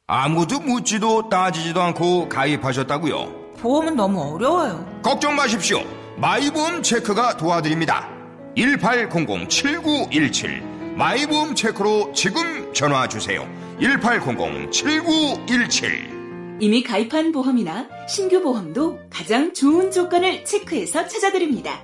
[0.08, 3.54] 아무도 묻지도 따지지도 않고 가입하셨다고요?
[3.60, 5.00] 보험은 너무 어려워요.
[5.02, 5.82] 걱정 마십시오.
[6.18, 8.08] 마이보험 체크가 도와드립니다.
[8.58, 10.62] 1800-7917
[10.96, 13.48] 마이보험 체크로 지금 전화 주세요.
[13.80, 16.14] 1800-7917
[16.60, 21.84] 이미 가입한 보험이나 신규 보험도 가장 좋은 조건을 체크해서 찾아드립니다.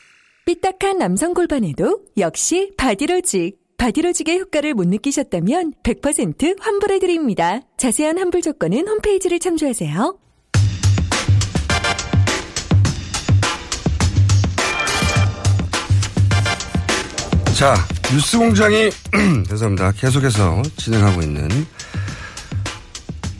[0.51, 3.57] 삐딱한 남성 골반에도 역시 바디로직.
[3.77, 7.61] 바디로직의 효과를 못 느끼셨다면 100% 환불해드립니다.
[7.77, 10.17] 자세한 환불 조건은 홈페이지를 참조하세요.
[17.57, 17.75] 자,
[18.11, 18.89] 뉴스 공장이,
[19.47, 19.93] 죄송합니다.
[19.93, 21.47] 계속해서 진행하고 있는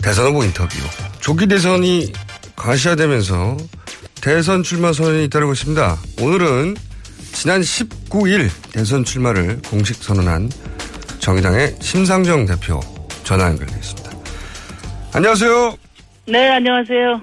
[0.01, 0.77] 대선 후보 인터뷰.
[1.19, 2.13] 조기 대선이
[2.55, 3.57] 가시화되면서
[4.21, 5.97] 대선 출마 선언이 잇따르고 있습니다.
[6.21, 6.75] 오늘은
[7.33, 10.49] 지난 19일 대선 출마를 공식 선언한
[11.19, 12.79] 정의당의 심상정 대표
[13.23, 14.11] 전화 연결되겠습니다.
[15.15, 15.75] 안녕하세요.
[16.27, 17.21] 네, 안녕하세요.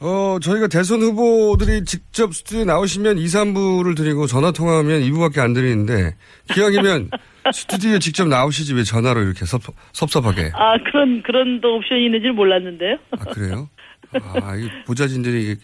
[0.00, 6.16] 어, 저희가 대선 후보들이 직접 스튜디오에 나오시면 2, 3부를 드리고 전화 통화하면 2부밖에 안 드리는데
[6.52, 7.10] 기왕이면
[7.54, 10.50] 스튜디오에 직접 나오시지 왜 전화로 이렇게 섭, 섭섭하게.
[10.54, 12.96] 아, 그런, 그런 또 옵션이 있는지 몰랐는데요.
[13.12, 13.70] 아, 그래요?
[14.12, 15.56] 아, 이 보좌진들이 이게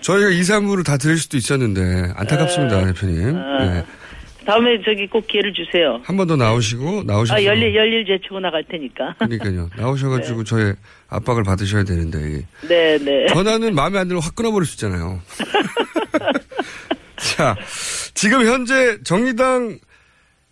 [0.00, 3.36] 저희가 2, 3부를 다 들을 수도 있었는데 안타깝습니다, 아, 대표님.
[3.36, 3.64] 아.
[3.64, 3.84] 네.
[4.46, 6.00] 다음에 저기 꼭 기회를 주세요.
[6.02, 9.14] 한 번 더 나오시고 나오셔서 아, 열일, 열일 제치고 나갈 테니까.
[9.18, 9.68] 그러니까요.
[9.76, 10.74] 나오셔가지고 저의
[11.08, 13.26] 압박을 받으셔야 되는데 네, 네.
[13.28, 15.20] 전화는 마음에 안 들면 확 끊어버릴 수 있잖아요.
[17.36, 17.54] 자,
[18.14, 19.78] 지금 현재 정의당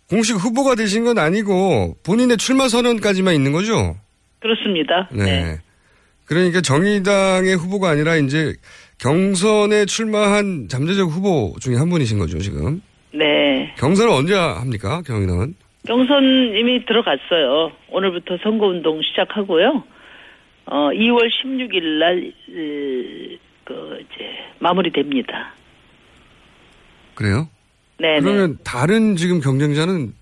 [0.09, 3.95] 공식 후보가 되신 건 아니고 본인의 출마 선언까지만 있는 거죠?
[4.39, 5.09] 그렇습니다.
[5.11, 5.59] 네.
[6.29, 8.53] 그러니까 정의당의 후보가 아니라 이제
[8.99, 12.83] 경선에 출마한 잠재적 후보 중에 한 분이신 거죠, 지금.
[13.11, 13.73] 네.
[13.79, 15.55] 경선을 언제 합니까, 정의당은?
[15.87, 16.23] 경선
[16.55, 17.71] 이미 들어갔어요.
[17.89, 19.83] 오늘부터 선거운동 시작하고요.
[20.67, 25.55] 어, 2월 16일 날, 으, 그, 이제, 마무리됩니다.
[27.15, 27.49] 그래요?
[27.97, 28.19] 네.
[28.19, 30.13] 그러면 다른 지금 경쟁자는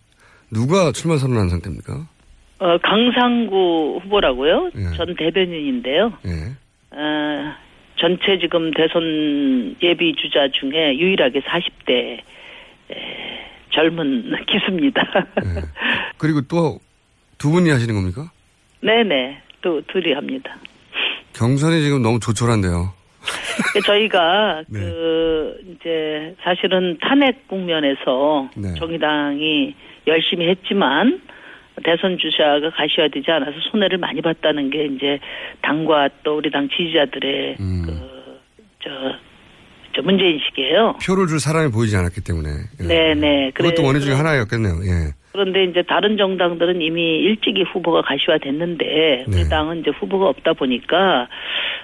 [0.53, 2.07] 누가 출마 선언한 상태입니까?
[2.59, 4.71] 어, 강상구 후보라고요.
[4.75, 4.97] 예.
[4.97, 6.13] 전 대변인인데요.
[6.25, 6.31] 예.
[6.91, 7.53] 어,
[7.97, 11.91] 전체 지금 대선 예비 주자 중에 유일하게 40대
[12.91, 15.01] 에, 젊은 기수입니다.
[16.17, 16.79] 그리고 또
[17.37, 18.31] 두 분이 하시는 겁니까?
[18.81, 19.37] 네네.
[19.61, 20.57] 또 둘이 합니다.
[21.33, 22.91] 경선이 지금 너무 조촐한데요.
[23.85, 24.79] 저희가 네.
[24.79, 28.73] 그 이제 사실은 탄핵 국면에서 네.
[28.79, 29.75] 정의당이
[30.07, 31.21] 열심히 했지만
[31.83, 35.19] 대선 주자가 가셔야 되지 않아서 손해를 많이 봤다는 게 이제
[35.61, 37.85] 당과 또 우리 당 지지자들의 음.
[38.79, 38.89] 그저
[39.95, 40.97] 저 문제 인식이에요.
[41.05, 42.49] 표를 줄 사람이 보이지 않았기 때문에.
[42.81, 42.87] 예.
[42.87, 43.51] 네네.
[43.51, 44.73] 그것도 그래- 원인 중에 하나였겠네요.
[44.83, 45.11] 예.
[45.31, 49.49] 그런데 이제 다른 정당들은 이미 일찍이 후보가 가시화됐는데 우리 네.
[49.49, 51.27] 당은 이제 후보가 없다 보니까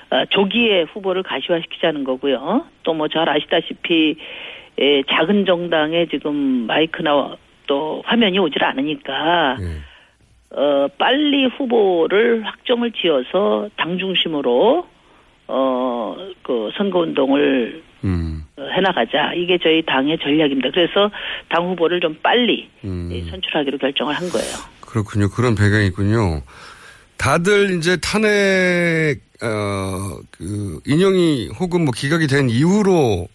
[0.10, 2.66] 어, 조기에 후보를 가시화시키자는 거고요.
[2.84, 4.16] 또 뭐 잘 아시다시피
[4.80, 6.34] 에, 작은 정당에 지금
[6.66, 7.36] 마이크나
[7.68, 9.80] 또 화면이 오질 않으니까 네.
[10.56, 14.88] 어, 빨리 후보를 확정을 지어서 당 중심으로
[15.48, 18.44] 어, 그 선거 운동을 음.
[18.58, 19.34] 어, 해나가자.
[19.34, 20.70] 이게 저희 당의 전략입니다.
[20.72, 21.10] 그래서
[21.50, 23.10] 당 후보를 좀 빨리 음.
[23.12, 24.56] 예, 선출하기로 결정을 한 거예요.
[24.82, 25.30] 그렇군요.
[25.30, 26.42] 그런 배경이 있군요.
[27.18, 33.28] 다들 이제 탄핵, 어, 그, 인용이 혹은 뭐 기각이 된 이후로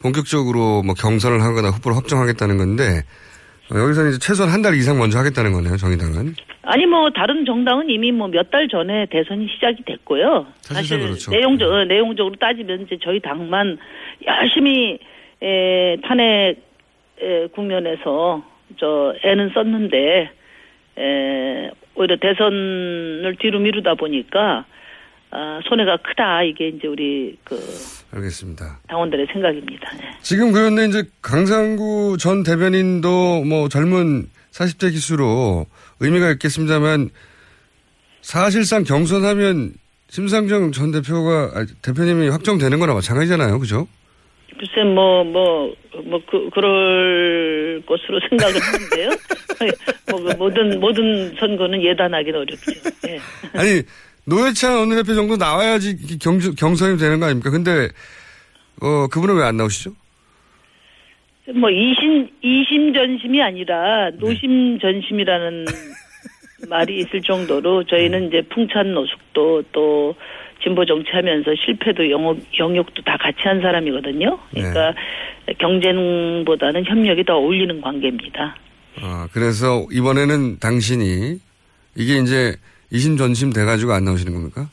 [0.00, 3.27] 본격적으로 뭐 경선을 하거나 후보를 확정하겠다는 건데, 어,
[3.74, 6.34] 여기서는 이제 최소한 한 달 이상 먼저 하겠다는 거네요, 정의당은.
[6.62, 10.46] 아니 뭐 다른 정당은 이미 뭐 몇 달 전에 대선이 시작이 됐고요.
[10.60, 11.30] 사실상 그렇죠.
[11.30, 13.78] 내용적 어, 내용적으로 따지면 이제 저희 당만
[14.26, 14.98] 열심히
[15.42, 16.56] 에, 탄핵
[17.20, 18.42] 에, 국면에서
[18.78, 20.30] 저 애는 썼는데
[20.98, 24.64] 에, 오히려 대선을 뒤로 미루다 보니까
[25.30, 27.54] 아, 손해가 크다 이게 이제 우리 그
[28.12, 28.80] 알겠습니다.
[28.88, 29.90] 당원들의 생각입니다.
[30.02, 30.10] 예.
[30.22, 35.66] 지금 그런데 이제 강상구 전 대변인도 뭐 젊은 40대 기수로
[36.00, 37.10] 의미가 있겠습니다만
[38.22, 39.74] 사실상 경선하면
[40.08, 43.86] 심상정 전 대표가 아, 대표님이 확정되는 거나 마찬가지잖아요, 그죠?
[44.58, 49.10] 글쎄 뭐 뭐 뭐 그 그럴 것으로 생각을 하는데요.
[50.10, 52.72] 뭐그 모든 모든 선거는 예단하기는 어렵죠.
[53.08, 53.18] 예.
[53.54, 53.82] 아니
[54.28, 57.50] 노회찬 원내대표 정도 나와야지 이 경, 경선이 되는 거 아닙니까?
[57.50, 57.88] 근데
[58.80, 59.90] 어 그분은 왜 안 나오시죠?
[61.54, 65.64] 뭐 이심 이심전심이 아니라 노심전심이라는
[66.68, 70.14] 말이 있을 정도로 저희는 이제 풍찬 노숙도 또
[70.62, 74.38] 진보 정치하면서 실패도 영업, 영역도 다 같이 한 사람이거든요.
[74.50, 74.92] 그러니까
[75.58, 78.56] 경쟁보다는 협력이 더 어울리는 관계입니다.
[79.00, 81.38] 아 그래서 이번에는 당신이
[81.96, 82.56] 이게 이제
[82.90, 84.68] 이심전심 돼가지고 안 나오시는 겁니까?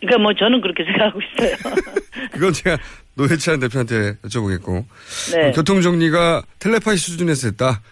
[0.00, 1.56] 그러니까 뭐 저는 그렇게 생각하고 있어요.
[2.32, 2.78] 그건 제가
[3.14, 4.84] 노회찬 대표한테 여쭤보겠고
[5.32, 5.52] 네.
[5.52, 7.82] 교통 정리가 텔레파시 수준에서 됐다.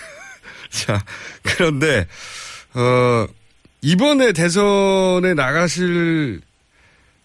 [0.70, 1.04] 자
[1.42, 2.06] 그런데
[2.74, 3.26] 어
[3.82, 6.40] 이번에 대선에 나가실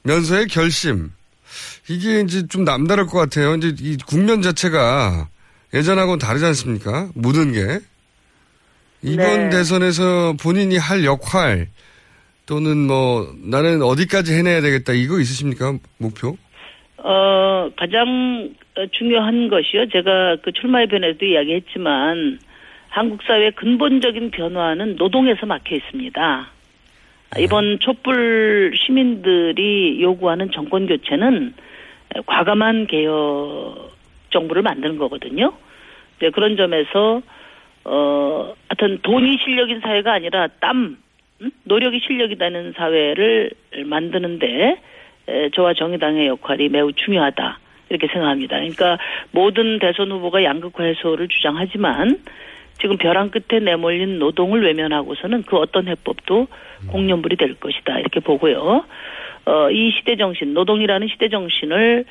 [0.04, 1.12] 면서의 결심
[1.88, 3.56] 이게 이제 좀 남다를 것 같아요.
[3.56, 5.30] 이제 이 국면 자체가
[5.74, 7.10] 예전하고는 다르지 않습니까?
[7.16, 7.80] 모든 게
[9.02, 9.50] 이번 네.
[9.50, 11.68] 대선에서 본인이 할 역할
[12.46, 16.38] 또는 뭐 나는 어디까지 해내야 되겠다 이거 있으십니까 목표?
[16.98, 19.90] 어, 가장 어, 중요한 것이요.
[19.90, 22.40] 제가 그 출마의 변에도 이야기했지만
[22.90, 26.48] 한국 사회 근본적인 변화는 노동에서 막혀 있습니다.
[27.38, 31.54] 이번 촛불 시민들이 요구하는 정권 교체는
[32.26, 33.92] 과감한 개혁
[34.32, 35.54] 정부를 만드는 거거든요.
[36.20, 37.22] 네, 그런 점에서
[37.86, 40.98] 어, 하여튼 돈이 실력인 사회가 아니라 땀,
[41.42, 41.52] 음?
[41.64, 43.52] 노력이 실력이라는 사회를
[43.86, 44.82] 만드는데
[45.28, 48.58] 에, 저와 정의당의 역할이 매우 중요하다 이렇게 생각합니다.
[48.58, 48.98] 그러니까
[49.32, 52.20] 모든 대선 후보가 양극화 해소를 주장하지만
[52.82, 56.48] 지금 벼랑 끝에 내몰린 노동을 외면하고서는 그 어떤 해법도
[56.88, 58.86] 공연불이 될 것이다 이렇게 보고요.
[59.46, 62.06] 어, 이 시대 정신, 노동이라는 시대 정신을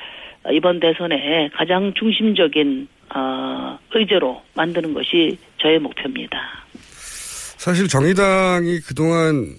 [0.51, 6.37] 이번 대선에 가장 중심적인 어, 의제로 만드는 것이 저의 목표입니다.
[7.57, 9.55] 사실 정의당이 그동안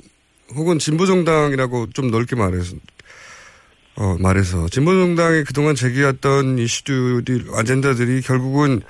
[0.55, 2.77] 혹은 진보정당이라고 좀 넓게 말해서
[3.97, 8.81] 어, 말해서 진보정당이 그동안 제기했던 이슈들 아젠다들이 결국은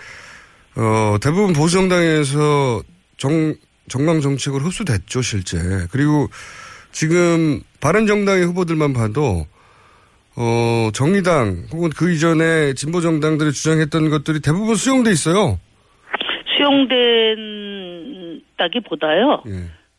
[0.76, 2.82] 어, 대부분 보수정당에서
[3.16, 3.54] 정
[3.88, 5.58] 정강 정책으로 흡수됐죠 실제
[5.90, 6.28] 그리고
[6.92, 9.46] 지금 바른 정당의 후보들만 봐도
[10.42, 15.58] 어, 정의당 혹은 그 이전에 진보 정당들이 주장했던 것들이 대부분 수용돼 있어요.
[16.56, 19.42] 수용된다기보다요.
[19.48, 19.52] 예.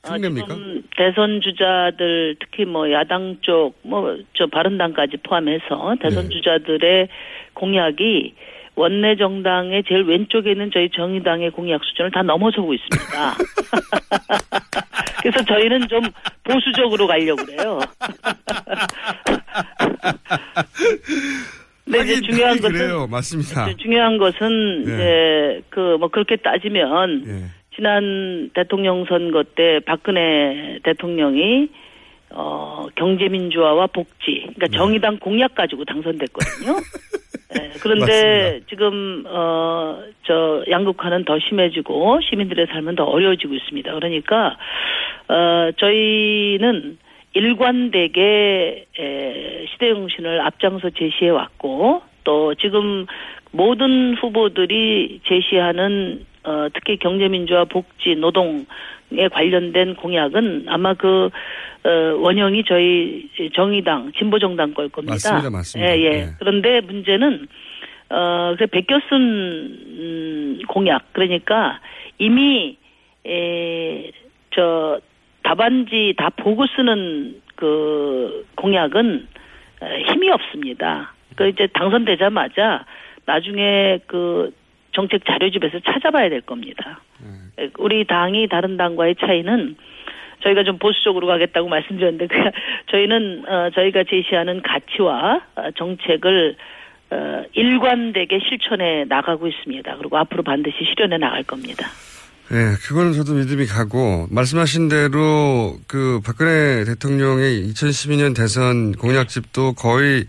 [0.10, 6.30] 어, 지금 대선 주자들 특히 뭐 야당 쪽 뭐 저 바른당까지 포함해서 대선 네.
[6.30, 7.08] 주자들의
[7.54, 8.34] 공약이
[8.74, 13.12] 원내 정당의 제일 왼쪽에 있는 저희 정의당의 공약 수준을 다 넘어서고 있습니다.
[15.22, 16.02] 그래서 저희는 좀
[16.44, 17.80] 보수적으로 가려고 그래요.
[21.86, 23.08] 근데 이제 중요한 것은 그래요.
[23.08, 23.76] 맞습니다.
[23.78, 24.94] 중요한 것은 예.
[24.94, 27.46] 이제 그 뭐 그렇게 따지면 예.
[27.76, 31.70] 지난 대통령 선거 때 박근혜 대통령이
[32.30, 34.78] 어 경제 민주화와 복지 그러니까 네.
[34.78, 36.78] 정의당 공약 가지고 당선됐거든요.
[37.60, 43.92] 예, 그런데 지금 어 저 양극화는 더 심해지고 시민들의 삶은 더 어려워지고 있습니다.
[43.94, 44.56] 그러니까
[45.28, 46.98] 어 저희는
[47.34, 53.06] 일관되게 에, 시대 정신을 앞장서 제시해 왔고 또 지금
[53.52, 58.66] 모든 후보들이 제시하는 어, 특히 경제민주화 복지 노동에
[59.32, 61.30] 관련된 공약은 아마 그
[61.84, 65.14] 어, 원형이 저희 정의당 진보정당 걸 겁니다.
[65.14, 65.98] 맞습니다, 맞습니다.
[65.98, 66.06] 예, 예.
[66.06, 66.28] 예.
[66.40, 67.48] 그런데 문제는
[68.10, 71.80] 어, 그 백교순 음, 공약 그러니까
[72.18, 72.78] 이미
[73.26, 74.12] 에,
[74.52, 75.00] 저
[75.44, 79.28] 답안지 다 보고 쓰는 그 공약은
[79.82, 81.14] 어, 힘이 없습니다.
[81.36, 82.86] 그 이제 당선되자마자
[83.26, 84.54] 나중에 그
[84.92, 87.02] 정책 자료집에서 찾아봐야 될 겁니다.
[87.60, 89.76] 에, 우리 당이 다른 당과의 차이는
[90.44, 92.52] 저희가 좀 보수적으로 가겠다고 말씀드렸는데 그
[92.92, 96.56] 저희는 어, 저희가 제시하는 가치와 어, 정책을
[97.12, 99.98] 어, 일관되게 실천해 나가고 있습니다.
[99.98, 101.88] 그리고 앞으로 반드시 실현해 나갈 겁니다.
[102.54, 110.26] 예, 그거는 저도 믿음이 가고 말씀하신 대로 그 박근혜 대통령의 2012년 대선 공약집도 거의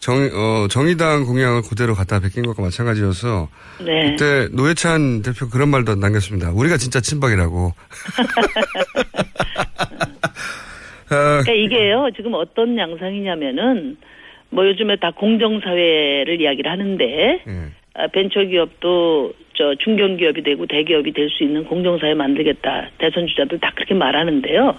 [0.00, 3.48] 정, 어, 정의당 공약을 그대로 갖다 베낀 것과 마찬가지여서
[3.84, 4.16] 네.
[4.16, 6.50] 그때 노회찬 대표 그런 말도 남겼습니다.
[6.52, 7.72] 우리가 진짜 친박이라고.
[11.10, 13.96] 아, 그러니까 이게요, 지금 어떤 양상이냐면은,
[14.48, 17.68] 뭐 요즘에 다 공정사회를 이야기를 하는데, 아,
[18.08, 22.90] 벤처기업도 저 중견기업이 되고 대기업이 될 수 있는 공정사회 만들겠다.
[22.98, 24.76] 대선 주자들 다 그렇게 말하는데요.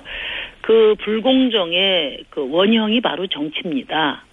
[0.62, 4.24] 그 불공정의 그 원형이 바로 정치입니다.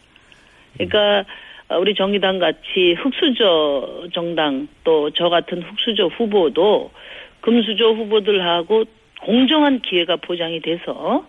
[0.74, 1.24] 그러니까
[1.68, 6.90] 어, 우리 정의당 같이 흑수저 정당 또 저 같은 흑수저 후보도
[7.40, 8.84] 금수저 후보들하고
[9.20, 11.26] 공정한 기회가 보장이 돼서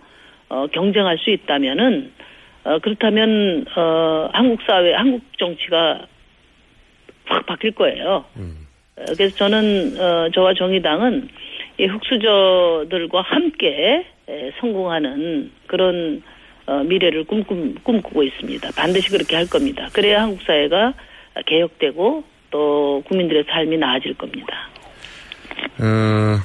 [0.50, 2.12] 어, 경쟁할 수 있다면은
[2.64, 6.06] 어, 그렇다면 어, 한국 사회, 한국 정치가
[7.30, 8.26] 확 바뀔 거예요.
[8.36, 11.30] 어, 그래서 저는 어, 저와 정의당은
[11.78, 16.22] 이 흑수저들과 함께 에, 성공하는 그런
[16.66, 18.70] 어, 미래를 꿈꾸, 꿈꾸고 있습니다.
[18.76, 19.88] 반드시 그렇게 할 겁니다.
[19.94, 20.94] 그래야 한국 사회가
[21.46, 24.70] 개혁되고 또 국민들의 삶이 나아질 겁니다.
[25.80, 26.38] 어,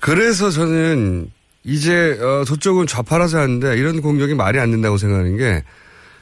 [0.00, 1.30] 그래서 저는
[1.64, 5.62] 이제 어, 저쪽은 좌파라서 하는데 이런 공격이 말이 안 된다고 생각하는 게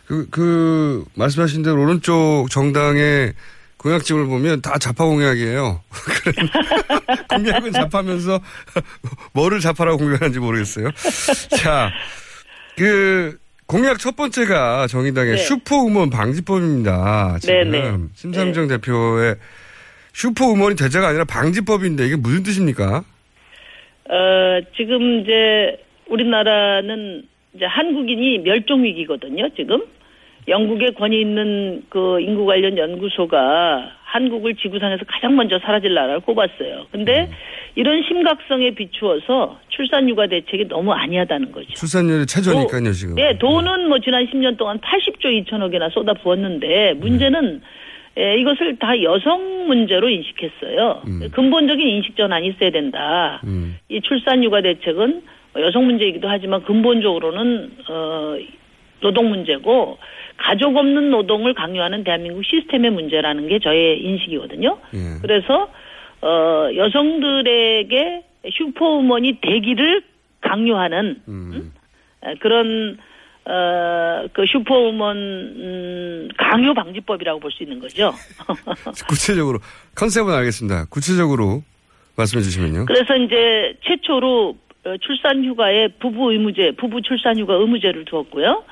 [0.06, 3.32] 그, 그, 말씀하신 대로 오른쪽 정당의
[3.78, 5.80] 공약집을 보면 다 좌파 공약이에요.
[7.28, 8.40] 공약은 좌파면서
[9.32, 10.90] 뭐를 좌파라고 공격하는지 모르겠어요.
[11.62, 11.90] 자,
[12.76, 15.38] 그, 공약 첫 번째가 정의당의 네.
[15.38, 17.38] 슈퍼 음원 방지법입니다.
[17.40, 17.98] 지금 네, 네.
[18.14, 19.36] 심상정 대표의
[20.12, 23.04] 슈퍼 음원이 대자가 아니라 방지법인데 이게 무슨 뜻입니까?
[24.06, 29.82] 어, 지금 이제 우리나라는 이제 한국인이 멸종 위기거든요, 지금.
[30.48, 36.86] 영국의 권위 있는 그 인구 관련 연구소가 한국을 지구상에서 가장 먼저 사라질 나라를 꼽았어요.
[36.92, 37.28] 근데
[37.74, 41.72] 이런 심각성에 비추어서 출산 육아 대책이 너무 아니하다는 거죠.
[41.72, 43.14] 출산율이 최저니까요, 지금.
[43.16, 47.62] 네, 돈은 뭐 지난 10년 동안 80조 2천억이나 쏟아 부었는데 문제는
[48.16, 51.02] 에, 이것을 다 여성 문제로 인식했어요.
[51.32, 53.42] 근본적인 인식 전환이 있어야 된다.
[53.88, 55.22] 이 출산 육아 대책은
[55.58, 58.36] 여성 문제이기도 하지만 근본적으로는 어
[59.00, 59.98] 노동 문제고
[60.36, 64.78] 가족 없는 노동을 강요하는 대한민국 시스템의 문제라는 게 저의 인식이거든요.
[65.22, 65.70] 그래서
[66.22, 70.02] 어 여성들에게 슈퍼우먼이 되기를
[70.40, 71.72] 강요하는 음?
[72.24, 72.98] 에, 그런
[73.46, 78.12] 어, 그 슈퍼우먼 음, 강요 방지법이라고 볼 수 있는 거죠.
[79.08, 79.58] 구체적으로
[79.94, 80.86] 컨셉은 알겠습니다.
[80.90, 81.62] 구체적으로
[82.16, 82.86] 말씀해 주시면요.
[82.86, 84.56] 그래서 이제 최초로
[84.86, 88.64] 어, 출산 휴가에 부부 의무제, 부부 출산 휴가 의무제를 두었고요.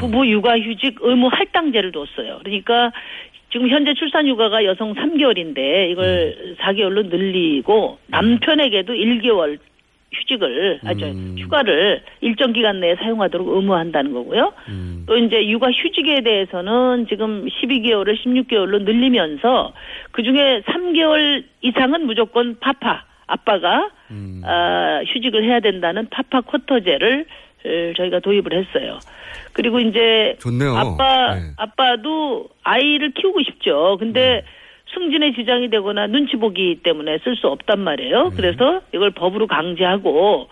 [0.00, 2.40] 부부 육아 휴직 의무 할당제를 두었어요.
[2.42, 2.92] 그러니까
[3.50, 9.58] 지금 현재 출산 휴가가 여성 3개월인데 이걸 4개월로 늘리고 남편에게도 1개월
[10.12, 11.06] 휴직을 아저
[11.38, 14.52] 휴가를 일정 기간 내에 사용하도록 의무한다는 거고요.
[15.06, 19.72] 또 이제 육아 휴직에 대해서는 지금 12개월을 16개월로 늘리면서
[20.12, 23.90] 그 중에 3개월 이상은 무조건 파파 아빠가
[24.44, 27.26] 아, 휴직을 해야 된다는 파파 쿼터제를 을
[27.96, 28.98] 저희가 도입을 했어요.
[29.52, 30.76] 그리고 이제 좋네요.
[30.76, 33.96] 아빠 아빠도 아이를 키우고 싶죠.
[33.98, 34.44] 근데
[34.92, 38.32] 승진에 지장이 되거나 눈치 보기 때문에 쓸 수 없단 말이에요.
[38.36, 40.48] 그래서 이걸 법으로 강제하고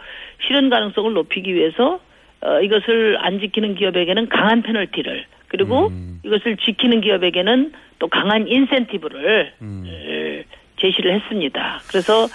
[0.46, 2.00] 실현 가능성을 높이기 위해서
[2.40, 5.92] 어, 이것을 안 지키는 기업에게는 강한 페널티를 그리고
[6.24, 10.44] 이것을 지키는 기업에게는 또 강한 인센티브를 을
[10.80, 11.80] 제시를 했습니다.
[11.88, 12.26] 그래서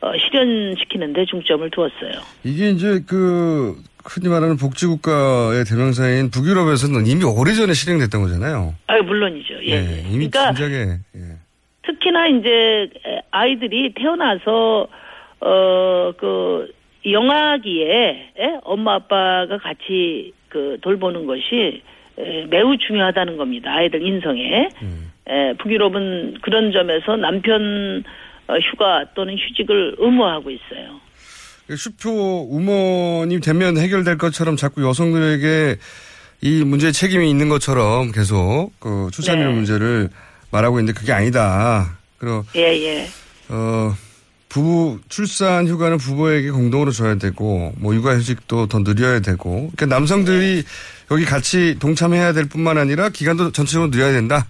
[0.00, 2.12] 어, 실현시키는데 중점을 두었어요.
[2.44, 3.74] 이게 이제 그
[4.08, 8.74] 흔히 말하는 복지국가의 대명사인 북유럽에서는 이미 오래전에 실행됐던 거잖아요.
[8.86, 9.54] 아 물론이죠.
[9.64, 9.80] 예.
[9.80, 10.98] 네, 이미 그러니까 진작에
[11.82, 12.90] 특히나 이제
[13.30, 14.88] 아이들이 태어나서
[15.40, 16.72] 어 그
[17.04, 18.58] 영아기에 예?
[18.64, 21.82] 엄마 아빠가 같이 그 돌보는 것이
[22.18, 23.72] 에, 매우 중요하다는 겁니다.
[23.72, 24.68] 아이들 인성에.
[25.28, 28.02] 에, 북유럽은 그런 점에서 남편
[28.48, 31.00] 어, 휴가 또는 휴직을 의무화하고 있어요.
[31.76, 35.76] 슈퍼 우먼이 되면 해결될 것처럼 자꾸 여성들에게
[36.42, 39.54] 이 문제에 책임이 있는 것처럼 계속 그 출산율 네.
[39.54, 40.10] 문제를
[40.50, 41.98] 말하고 있는데 그게 아니다.
[42.18, 43.08] 그리고 예, 예.
[43.48, 43.94] 어
[44.48, 50.62] 부부 출산 휴가는 부부에게 공동으로 줘야 되고 뭐 육아 휴직도 더 늘려야 되고 그러니까 남성들이
[51.10, 54.46] 여기 같이 동참해야 될 뿐만 아니라 기간도 전체적으로 늘려야 된다.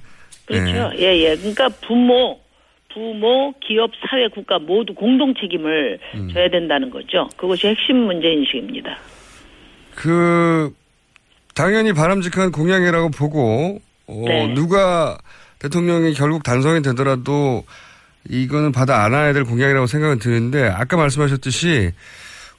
[0.46, 0.90] 그렇죠.
[0.90, 0.98] 네.
[0.98, 1.36] 예, 예.
[1.36, 2.38] 그러니까 부모,
[2.96, 6.30] 부모, 기업, 사회, 국가 모두 공동 책임을 음.
[6.32, 7.28] 져야 된다는 거죠.
[7.36, 8.96] 그것이 핵심 문제 인식입니다.
[9.94, 10.72] 그
[11.54, 14.54] 당연히 바람직한 공약이라고 보고 어, 네.
[14.54, 15.18] 누가
[15.58, 17.64] 대통령이 결국 당선이 되더라도
[18.30, 21.92] 이거는 받아 안아야 될 공약이라고 생각은 드는데 아까 말씀하셨듯이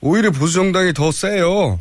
[0.02, 1.80] 오히려 보수 정당이 더 세요.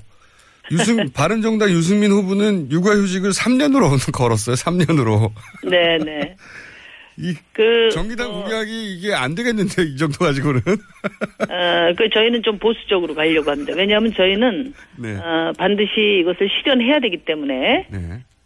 [0.70, 4.56] 유승 바른 정당 유승민 후보는 육아휴직을 3년으로 걸었어요.
[4.56, 5.30] 3년으로.
[5.64, 6.36] 네, 네.
[7.18, 10.60] 이 그 정의당 공약이 이게 안 되겠는데 이 정도 가지고는.
[11.48, 13.72] 어, 그 저희는 좀 보수적으로 가려고 합니다.
[13.76, 15.16] 왜냐하면 저희는 네.
[15.16, 17.88] 어, 반드시 이것을 실현해야 되기 때문에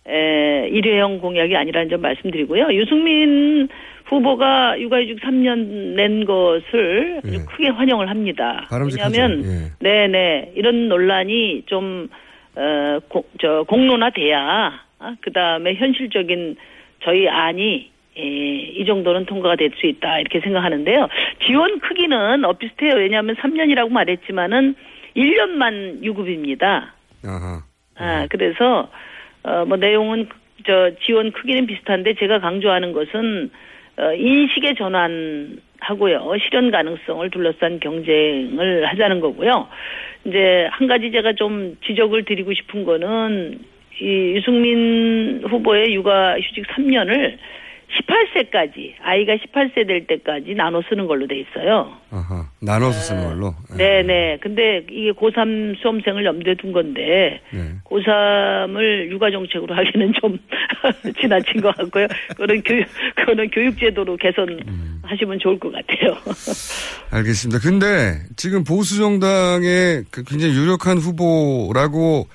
[0.08, 2.72] 에, 일회용 공약이 아니라는 점 말씀드리고요.
[2.72, 3.68] 유승민
[4.06, 8.62] 후보가 육아휴직 3년 낸 것을 아주 크게 환영을 합니다.
[8.64, 8.68] 예.
[8.68, 9.12] 바람직하죠.
[9.12, 9.72] 왜냐하면 예.
[9.78, 12.08] 네네 이런 논란이 좀
[12.56, 16.56] 어, 고, 저 공론화돼야 아, 그 다음에 현실적인
[17.04, 17.90] 저희 안이
[18.20, 21.08] 예, 이 정도는 통과가 될 수 있다 이렇게 생각하는데요.
[21.46, 22.94] 지원 크기는 어 비슷해요.
[22.96, 24.74] 왜냐하면 3년이라고 말했지만은
[25.16, 26.94] 1년만 유급입니다.
[27.24, 27.62] 아하.
[27.96, 28.88] 아, 그래서,
[29.42, 30.28] 어, 뭐, 내용은,
[30.66, 33.50] 저, 지원 크기는 비슷한데, 제가 강조하는 것은,
[33.98, 39.68] 어, 인식의 전환하고요, 실현 가능성을 둘러싼 경쟁을 하자는 거고요.
[40.24, 43.58] 이제, 한 가지 제가 좀 지적을 드리고 싶은 거는,
[44.00, 47.36] 이 유승민 후보의 육아 휴직 3년을
[47.90, 51.92] 18세까지, 아이가 18세 될 때까지 나눠 쓰는 걸로 돼 있어요.
[52.10, 52.48] 아하.
[52.60, 53.54] 나눠서 쓰는 걸로.
[53.76, 54.38] 네 네.
[54.40, 57.60] 근데 이게 고3 수험생을 염두에 둔 건데, 네.
[57.84, 60.38] 고3을 육아 정책으로 하기는 좀
[61.20, 62.06] 지나친 것 같고요.
[62.28, 62.86] 그거는 교육,
[63.16, 66.16] 그거는 교육 제도로 개선하시면 좋을 것 같아요.
[67.10, 67.60] 알겠습니다.
[67.60, 72.28] 근데 지금 보수 정당의 그 굉장히 유력한 후보라고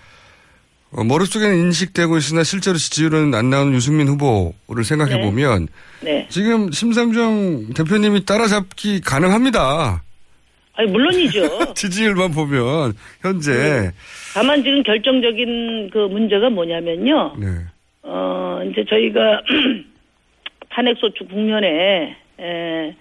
[0.95, 5.67] 어, 머릿속에는 인식되고 있으나 실제로 지지율은 안 나오는 유승민 후보를 생각해 보면
[6.01, 6.25] 네.
[6.29, 10.01] 지금 심상정 대표님이 따라잡기 가능합니다.
[10.77, 11.73] 아니, 물론이죠.
[11.75, 13.91] 지지율만 보면 현재
[14.33, 17.35] 다만 지금 결정적인 그 문제가 뭐냐면요.
[17.39, 17.47] 네.
[18.03, 19.41] 어, 이제 저희가
[20.71, 22.95] 탄핵소추 국면에, 에,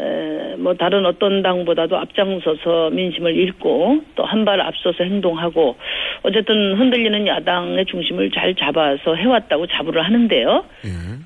[0.00, 5.76] 에, 뭐 다른 어떤 당보다도 앞장서서 민심을 읽고 또 한 발 앞서서 행동하고
[6.22, 10.64] 어쨌든 흔들리는 야당의 중심을 잘 잡아서 해왔다고 자부를 하는데요.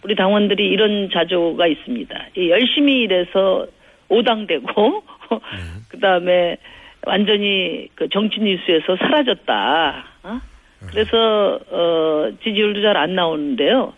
[0.03, 2.27] 우리 당원들이 이런 자조가 있습니다.
[2.37, 3.67] 이 열심히 일해서
[4.09, 5.03] 오당되고
[5.89, 6.57] 그 다음에
[7.07, 10.05] 완전히 그 정치 뉴스에서 사라졌다.
[10.25, 10.41] 어?
[10.91, 13.93] 그래서 어 지지율도 잘 안 나오는데요.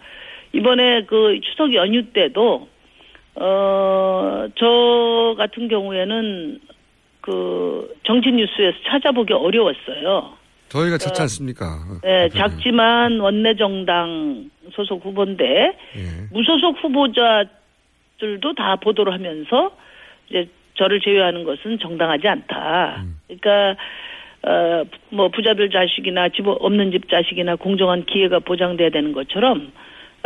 [0.53, 2.69] 이번에 그 추석 연휴 때도
[3.37, 6.61] 어 저 같은 경우에는
[7.21, 10.33] 그 정치 뉴스에서 찾아보기 어려웠어요.
[10.69, 11.79] 저희가 찾지 않습니까?
[12.03, 15.45] 네, 작지만 원내 정당 소속 후보인데
[15.97, 16.03] 예.
[16.33, 19.77] 무소속 후보자들도 다 보도를 하면서
[20.29, 23.05] 이제 저를 제외하는 것은 정당하지 않다.
[23.27, 23.77] 그러니까
[24.43, 29.73] 어, 뭐 부자들 자식이나 집 없는 집 자식이나 공정한 기회가 보장돼야 되는 것처럼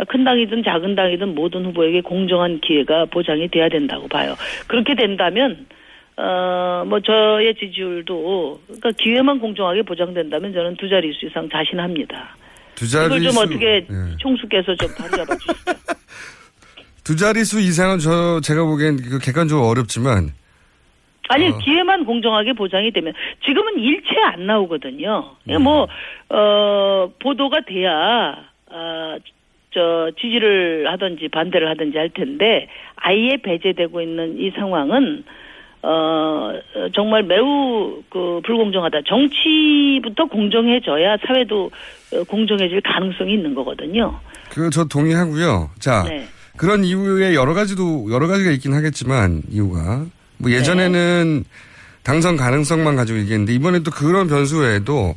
[0.07, 4.35] 큰 당이든 작은 당이든 모든 후보에게 공정한 기회가 보장이 돼야 된다고 봐요.
[4.67, 5.65] 그렇게 된다면
[6.17, 12.35] 어, 뭐 저의 지지율도 그러니까 기회만 공정하게 보장된다면 저는 두 자릿수 이상 자신합니다.
[12.75, 14.17] 두 이걸 좀 자릿수 어떻게 예.
[14.19, 15.53] 총수께서 좀 바로잡아 주시죠.
[17.03, 20.29] 두 자릿수 이상은 저 제가 보기엔 그 객관적으로 어렵지만
[21.29, 21.57] 아니 어.
[21.57, 23.13] 기회만 공정하게 보장이 되면
[23.45, 25.35] 지금은 일체 안 나오거든요.
[25.45, 25.55] 네.
[25.55, 25.87] 그러니까 뭐
[26.29, 29.17] 어, 보도가 돼야 어,
[29.73, 35.23] 저 지지를 하든지 반대를 하든지 할 텐데 아예 배제되고 있는 이 상황은
[35.83, 36.51] 어
[36.93, 38.99] 정말 매우 그 불공정하다.
[39.07, 41.71] 정치부터 공정해져야 사회도
[42.13, 44.19] 어, 공정해질 가능성이 있는 거거든요.
[44.51, 45.69] 그 저 동의하고요.
[45.79, 46.25] 자 네.
[46.57, 50.05] 그런 이유에 여러 가지도 여러 가지가 있긴 하겠지만 이유가
[50.37, 51.43] 뭐 예전에는
[52.03, 55.15] 당선 가능성만 가지고 얘기했는데 이번에 또 그런 변수 외에도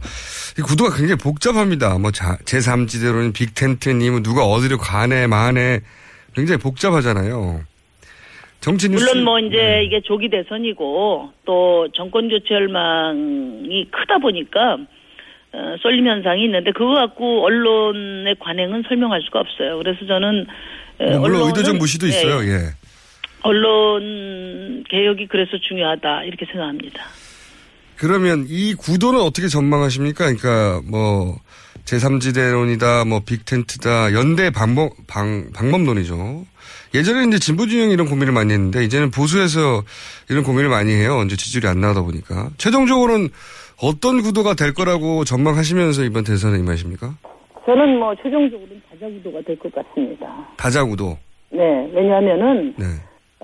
[0.59, 1.99] 이 구도가 굉장히 복잡합니다.
[1.99, 5.81] 뭐 자, 제3지대로는 빅텐트니 뭐 누가 어디로 가네 마네
[6.35, 7.61] 굉장히 복잡하잖아요.
[8.61, 14.79] 정치 뉴스 물론 뭐 이제 이게 조기 대선이고 또 정권 교체 열망이 크다 보니까
[15.53, 19.79] 어, 쏠림 현상이 있는데 그거 갖고 언론의 관행은 설명할 수가 없어요.
[19.79, 20.47] 그래서 저는
[21.01, 22.51] 에, 뭐 물론 의도적 무시도 예, 있어요.
[22.51, 22.71] 예.
[23.45, 27.03] 언론 개혁이 그래서 중요하다 이렇게 생각합니다.
[27.97, 30.25] 그러면 이 구도는 어떻게 전망하십니까?
[30.25, 31.37] 그러니까 뭐
[31.85, 36.45] 제3지대론이다, 뭐 빅텐트다, 연대 방법 방 방법론이죠.
[36.95, 39.83] 예전에 이제 진보 진영이 이런 고민을 많이 했는데 이제는 보수에서
[40.31, 41.23] 이런 고민을 많이 해요.
[41.27, 43.29] 이제 지지율이 안 나오다 보니까 최종적으로는
[43.83, 47.15] 어떤 구도가 될 거라고 전망하시면서 이번 대선에 임하십니까?
[47.67, 50.27] 저는 뭐 최종적으로는 다자구도가 될 것 같습니다.
[50.57, 51.19] 다자구도.
[51.51, 52.87] 네, 왜냐하면은 네.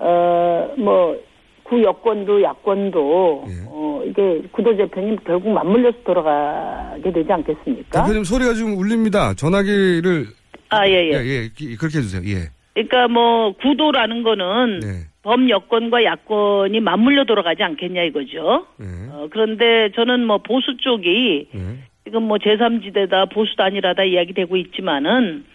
[0.05, 1.17] 어뭐
[1.63, 8.03] 구여권도 야권도 어 이게 구도 재편이 결국 맞물려서 돌아가게 되지 않겠습니까?
[8.03, 9.33] 대표님 소리가 좀 울립니다.
[9.35, 10.25] 전화기를
[10.69, 11.11] 아 예 예.
[11.11, 12.21] 예, 예, 기- 그렇게 해주세요.
[12.25, 12.49] 예.
[12.73, 14.87] 그러니까 뭐 구도라는 거는 네.
[15.23, 18.65] 범 여권과 야권이 맞물려 돌아가지 않겠냐 이거죠.
[18.77, 18.85] 네.
[19.11, 21.49] 어, 그런데 저는 뭐 보수 쪽이
[22.05, 25.50] 지금 뭐 제3지대다 보수 단일화다 이야기되고 있지만은 에,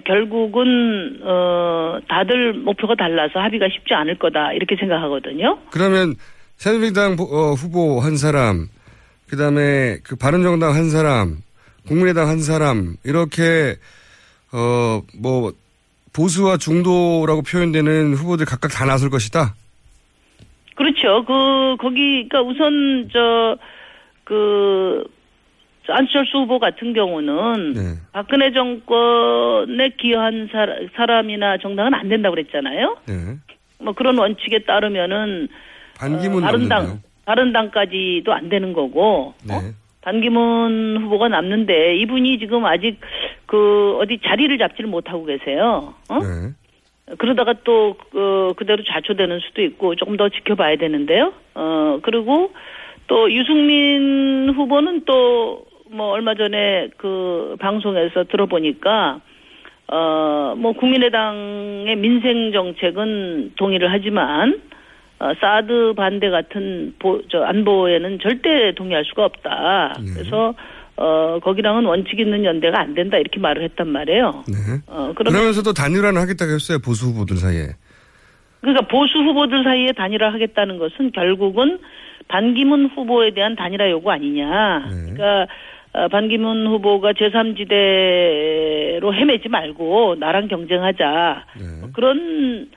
[0.00, 5.58] 결국은 어 다들 목표가 달라서 합의가 쉽지 않을 거다 이렇게 생각하거든요.
[5.70, 6.14] 그러면
[6.56, 8.68] 새누리당 보- 어, 후보 한 사람,
[9.28, 11.38] 그 다음에 그 바른정당 한 사람,
[11.88, 13.76] 국민의당 한 사람 이렇게
[14.52, 15.52] 어 뭐
[16.14, 19.54] 보수와 중도라고 표현되는 후보들 각각 다 나설 것이다.
[20.74, 21.24] 그렇죠.
[21.24, 23.08] 그 거기 그러니까 우선
[24.24, 25.04] 저그
[25.88, 27.80] 안철수 후보 같은 경우는 네.
[28.12, 30.48] 박근혜 정권에 기여한
[30.94, 32.96] 사람이나 정당은 안 된다고 그랬잖아요.
[33.06, 33.14] 네.
[33.80, 35.48] 뭐 그런 원칙에 따르면은
[35.98, 37.00] 반기문 어, 다른 당 남는데요.
[37.24, 39.54] 다른 당까지도 안 되는 거고 네.
[40.02, 43.00] 반기문 후보가 남는데 이분이 지금 아직
[43.46, 45.94] 그 어디 자리를 잡지를 못하고 계세요.
[46.08, 46.18] 어?
[46.18, 47.14] 네.
[47.18, 51.32] 그러다가 또 그, 그대로 좌초되는 수도 있고 조금 더 지켜봐야 되는데요.
[51.54, 52.52] 어 그리고
[53.06, 59.20] 또 유승민 후보는 또 뭐 얼마 전에 그 방송에서 들어보니까
[59.88, 64.60] 어 뭐 국민의당의 민생 정책은 동의를 하지만
[65.18, 69.94] 어, 사드 반대 같은 보, 저 안보에는 절대 동의할 수가 없다.
[70.14, 70.54] 그래서
[70.96, 74.44] 어 거기랑은 원칙 있는 연대가 안 된다 이렇게 말을 했단 말이에요.
[74.48, 74.80] 네.
[74.86, 76.78] 어 그러면 그러면서도 단일화는 하겠다고 했어요.
[76.84, 77.68] 보수 후보들 사이에.
[78.60, 81.78] 그러니까 보수 후보들 사이에 단일화 하겠다는 것은 결국은
[82.28, 84.88] 반기문 후보에 대한 단일화 요구 아니냐.
[84.90, 85.46] 그러니까 어,
[86.10, 91.44] 반기문 후보가 제3지대로 헤매지 말고 나랑 경쟁하자.
[91.80, 92.68] 뭐 그런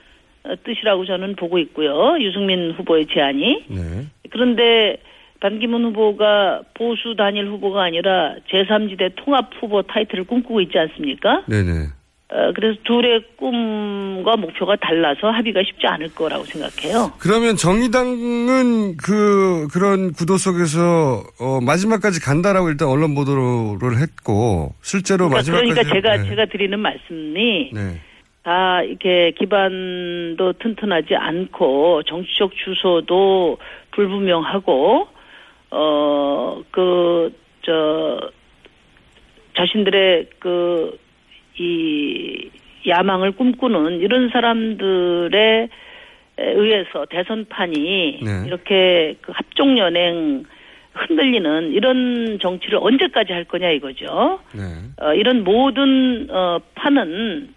[0.43, 2.17] 어, 뜻이라고 저는 보고 있고요.
[2.19, 3.65] 유승민 후보의 제안이.
[3.67, 4.05] 네.
[4.29, 4.97] 그런데
[5.39, 11.43] 반기문 후보가 보수 단일 후보가 아니라 제3지대 통합 후보 타이틀을 꿈꾸고 있지 않습니까?
[11.47, 11.87] 네네.
[12.35, 17.13] 어, 그래서 둘의 꿈과 목표가 달라서 합의가 쉽지 않을 거라고 생각해요.
[17.19, 25.37] 그러면 정의당은 그 그런 구도 속에서 어, 마지막까지 간다라고 일단 언론 보도를 했고 실제로 그러니까,
[25.37, 26.29] 마지막까지 그러니까 제가 네.
[26.29, 28.01] 제가 드리는 말씀이 네.
[28.43, 33.57] 다 이렇게 기반도 튼튼하지 않고 정치적 주소도
[33.91, 35.07] 불분명하고
[35.71, 38.19] 어 그 저
[39.57, 40.97] 자신들의 그
[41.57, 42.49] 이
[42.87, 45.69] 야망을 꿈꾸는 이런 사람들의
[46.37, 48.43] 의해서 대선판이 네.
[48.45, 50.43] 이렇게 그 합종 연행
[50.93, 54.39] 흔들리는 이런 정치를 언제까지 할 거냐 이거죠.
[54.53, 54.61] 네.
[55.01, 57.49] 어, 이런 모든 어, 판은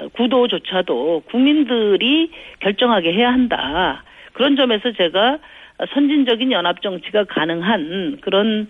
[0.00, 2.30] 어, 구도조차도 국민들이
[2.60, 4.04] 결정하게 해야 한다.
[4.32, 5.38] 그런 점에서 제가
[5.94, 8.68] 선진적인 연합 정치가 가능한 그런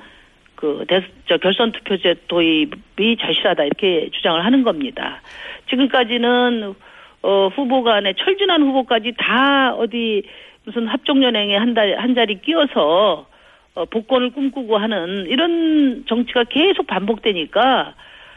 [0.63, 5.21] 그 대, 저 결선 투표제 도입이 절실하다 이렇게 주장을 하는 겁니다.
[5.69, 6.75] 지금까지는
[7.23, 10.23] 어, 후보 간에 철진한 후보까지 다 어디
[10.65, 13.27] 무슨 합종연행에 한, 달, 한 자리 끼어서
[13.75, 17.95] 어, 복권을 꿈꾸고 하는 이런 정치가 계속 반복되니까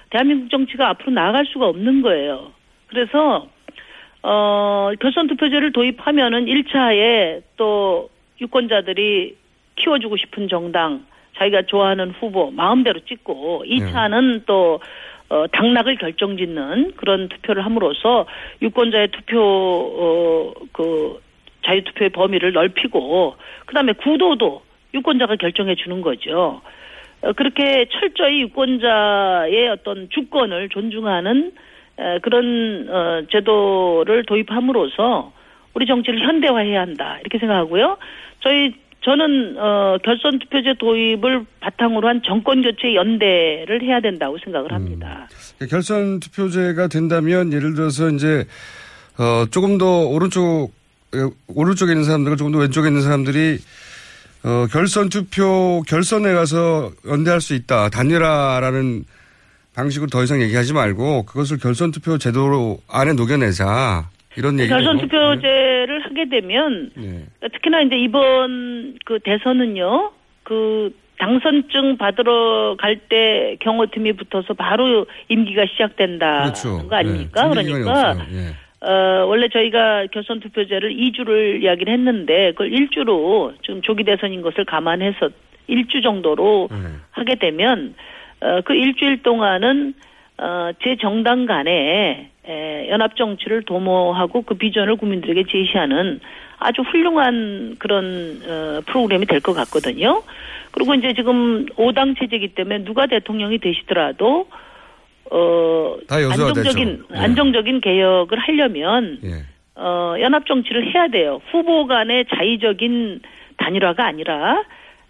[0.09, 2.53] 대한민국 정치가 앞으로 나아갈 수가 없는 거예요.
[2.87, 3.47] 그래서
[4.23, 8.09] 어, 결선 투표제를 도입하면은 1차에 또
[8.41, 9.35] 유권자들이
[9.75, 11.05] 키워주고 싶은 정당,
[11.37, 14.79] 자기가 좋아하는 후보 마음대로 찍고 2차는 또
[15.29, 18.27] 어, 당락을 결정짓는 그런 투표를 함으로써
[18.61, 21.19] 유권자의 투표 어, 그
[21.63, 24.61] 자유 투표의 범위를 넓히고 그다음에 구도도
[24.93, 26.61] 유권자가 결정해 주는 거죠.
[27.21, 31.51] 어, 그렇게 철저히 유권자의 어떤 주권을 존중하는
[31.97, 35.33] 에, 그런 어, 제도를 도입함으로써
[35.73, 37.97] 우리 정치를 현대화해야 한다 이렇게 생각하고요.
[38.41, 38.73] 저희
[39.05, 45.29] 저는 어, 결선 투표제 도입을 바탕으로 한 정권 교체 연대를 해야 된다고 생각을 합니다.
[45.69, 48.45] 결선 투표제가 된다면 예를 들어서 이제
[49.19, 50.73] 어, 조금 더 오른쪽
[51.13, 53.59] 에, 오른쪽에 있는 사람들과 조금 더 왼쪽에 있는 사람들이
[54.43, 59.05] 어, 결선 투표 결선에 가서 연대할 수 있다 단일화라는
[59.75, 64.69] 방식으로 더 이상 얘기하지 말고 그것을 결선 투표 제도로 안에 녹여내자 이런 얘기.
[64.69, 67.25] 결선 투표제를 하게 되면 네.
[67.51, 70.11] 특히나 이제 이번 그 대선은요
[70.43, 76.87] 그 당선증 받으러 갈 때 경호팀이 붙어서 바로 임기가 시작된다 그렇죠.
[76.87, 77.47] 거 아닙니까?
[77.53, 77.63] 네.
[77.63, 78.17] 그러니까.
[78.33, 78.65] 예.
[78.85, 85.29] 어, 원래 저희가 결선 투표제를 2주를 이야기를 했는데 그걸 1주로 지금 조기 대선인 것을 감안해서
[85.69, 86.77] 1주 정도로 네.
[87.11, 87.95] 하게 되면
[88.41, 89.93] 어, 그 일주일 동안은
[90.37, 92.29] 어, 제 정당 간에 에,
[92.89, 96.19] 연합 정치를 도모하고 그 비전을 국민들에게 제시하는
[96.57, 100.23] 아주 훌륭한 그런 어, 프로그램이 될 것 같거든요.
[100.71, 104.47] 그리고 이제 지금 5당 체제이기 때문에 누가 대통령이 되시더라도
[105.31, 107.03] 어 안정적인.
[107.13, 107.17] 예.
[107.17, 109.29] 안정적인 개혁을 하려면 예.
[109.75, 111.41] 어 연합 정치를 해야 돼요.
[111.51, 113.21] 후보 간의 자의적인
[113.57, 114.63] 단일화가 아니라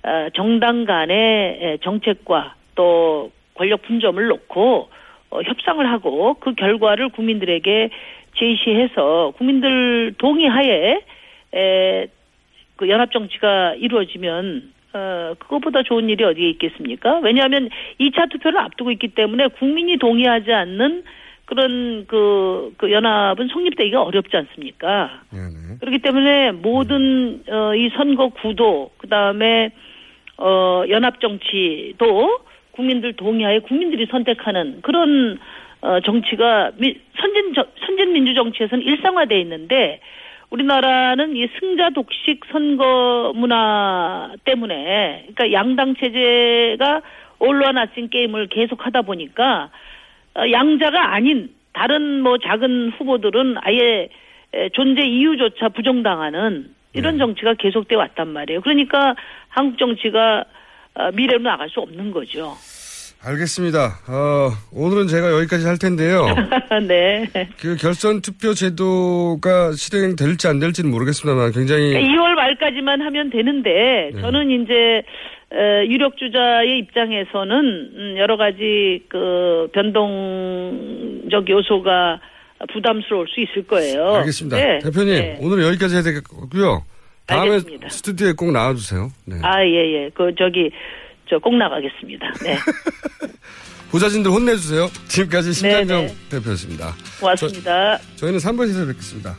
[0.03, 1.17] 어, 정당 간의
[1.61, 4.89] 에, 정책과 또 권력 분점을 놓고
[5.35, 7.89] 어, 협상을 하고 그 결과를 국민들에게
[8.37, 11.01] 제시해서 국민들 동의하에
[11.53, 12.07] 에,
[12.77, 17.19] 그 연합 정치가 이루어지면 어, 그것보다 좋은 일이 어디에 있겠습니까?
[17.19, 17.69] 왜냐하면
[17.99, 21.03] 2차 투표를 앞두고 있기 때문에 국민이 동의하지 않는
[21.45, 25.21] 그런 그, 그 연합은 성립되기가 어렵지 않습니까?
[25.79, 29.71] 그렇기 때문에 모든 어, 이 선거 구도 그 다음에
[30.37, 32.39] 어, 연합 정치도
[32.75, 35.37] 국민들 동의하에 국민들이 선택하는 그런
[35.81, 39.99] 어, 정치가 미, 선진 저- 선진 민주 정치에서는 일상화돼 있는데
[40.49, 47.01] 우리나라는 이 승자 독식 선거 문화 때문에 그러니까 양당 체제가
[47.39, 49.69] 올라나친 게임을 계속 하다 보니까
[50.35, 54.09] 어, 양자가 아닌 다른 뭐 작은 후보들은 아예
[54.53, 58.61] 에, 존재 이유조차 부정당하는 이런 정치가 계속돼 왔단 말이에요.
[58.61, 59.15] 그러니까
[59.49, 60.45] 한국 정치가 어,
[61.13, 62.55] 미래로 나갈 수 없는 거죠.
[63.23, 63.99] 알겠습니다.
[64.07, 66.25] 어, 오늘은 제가 여기까지 할 텐데요.
[66.87, 67.27] 네.
[67.59, 74.21] 그 결선 투표 제도가 실행될지 안 될지는 모르겠습니다만 굉장히 2월 말까지만 하면 되는데 네.
[74.21, 74.73] 저는 이제
[75.53, 77.55] 에, 유력 주자의 입장에서는
[77.95, 82.19] 음, 여러 가지 그 변동적 요소가
[82.73, 84.15] 부담스러울 수 있을 거예요.
[84.17, 84.57] 알겠습니다.
[84.57, 84.79] 네.
[84.79, 85.37] 대표님 네.
[85.41, 86.83] 오늘 여기까지 해야 되겠고요.
[87.27, 87.89] 다음에 알겠습니다.
[87.89, 89.11] 스튜디오에 꼭 나와주세요.
[89.25, 89.39] 네.
[89.41, 90.09] 아, 예, 예.
[90.13, 90.69] 그, 저기,
[91.29, 92.31] 저 꼭 나가겠습니다.
[92.43, 92.55] 네.
[93.91, 94.89] 보좌진들 혼내주세요.
[95.07, 96.93] 지금까지 심장정 네, 대표였습니다.
[97.19, 97.97] 고맙습니다.
[97.97, 99.35] 저, 저희는 3부에서 뵙겠습니다.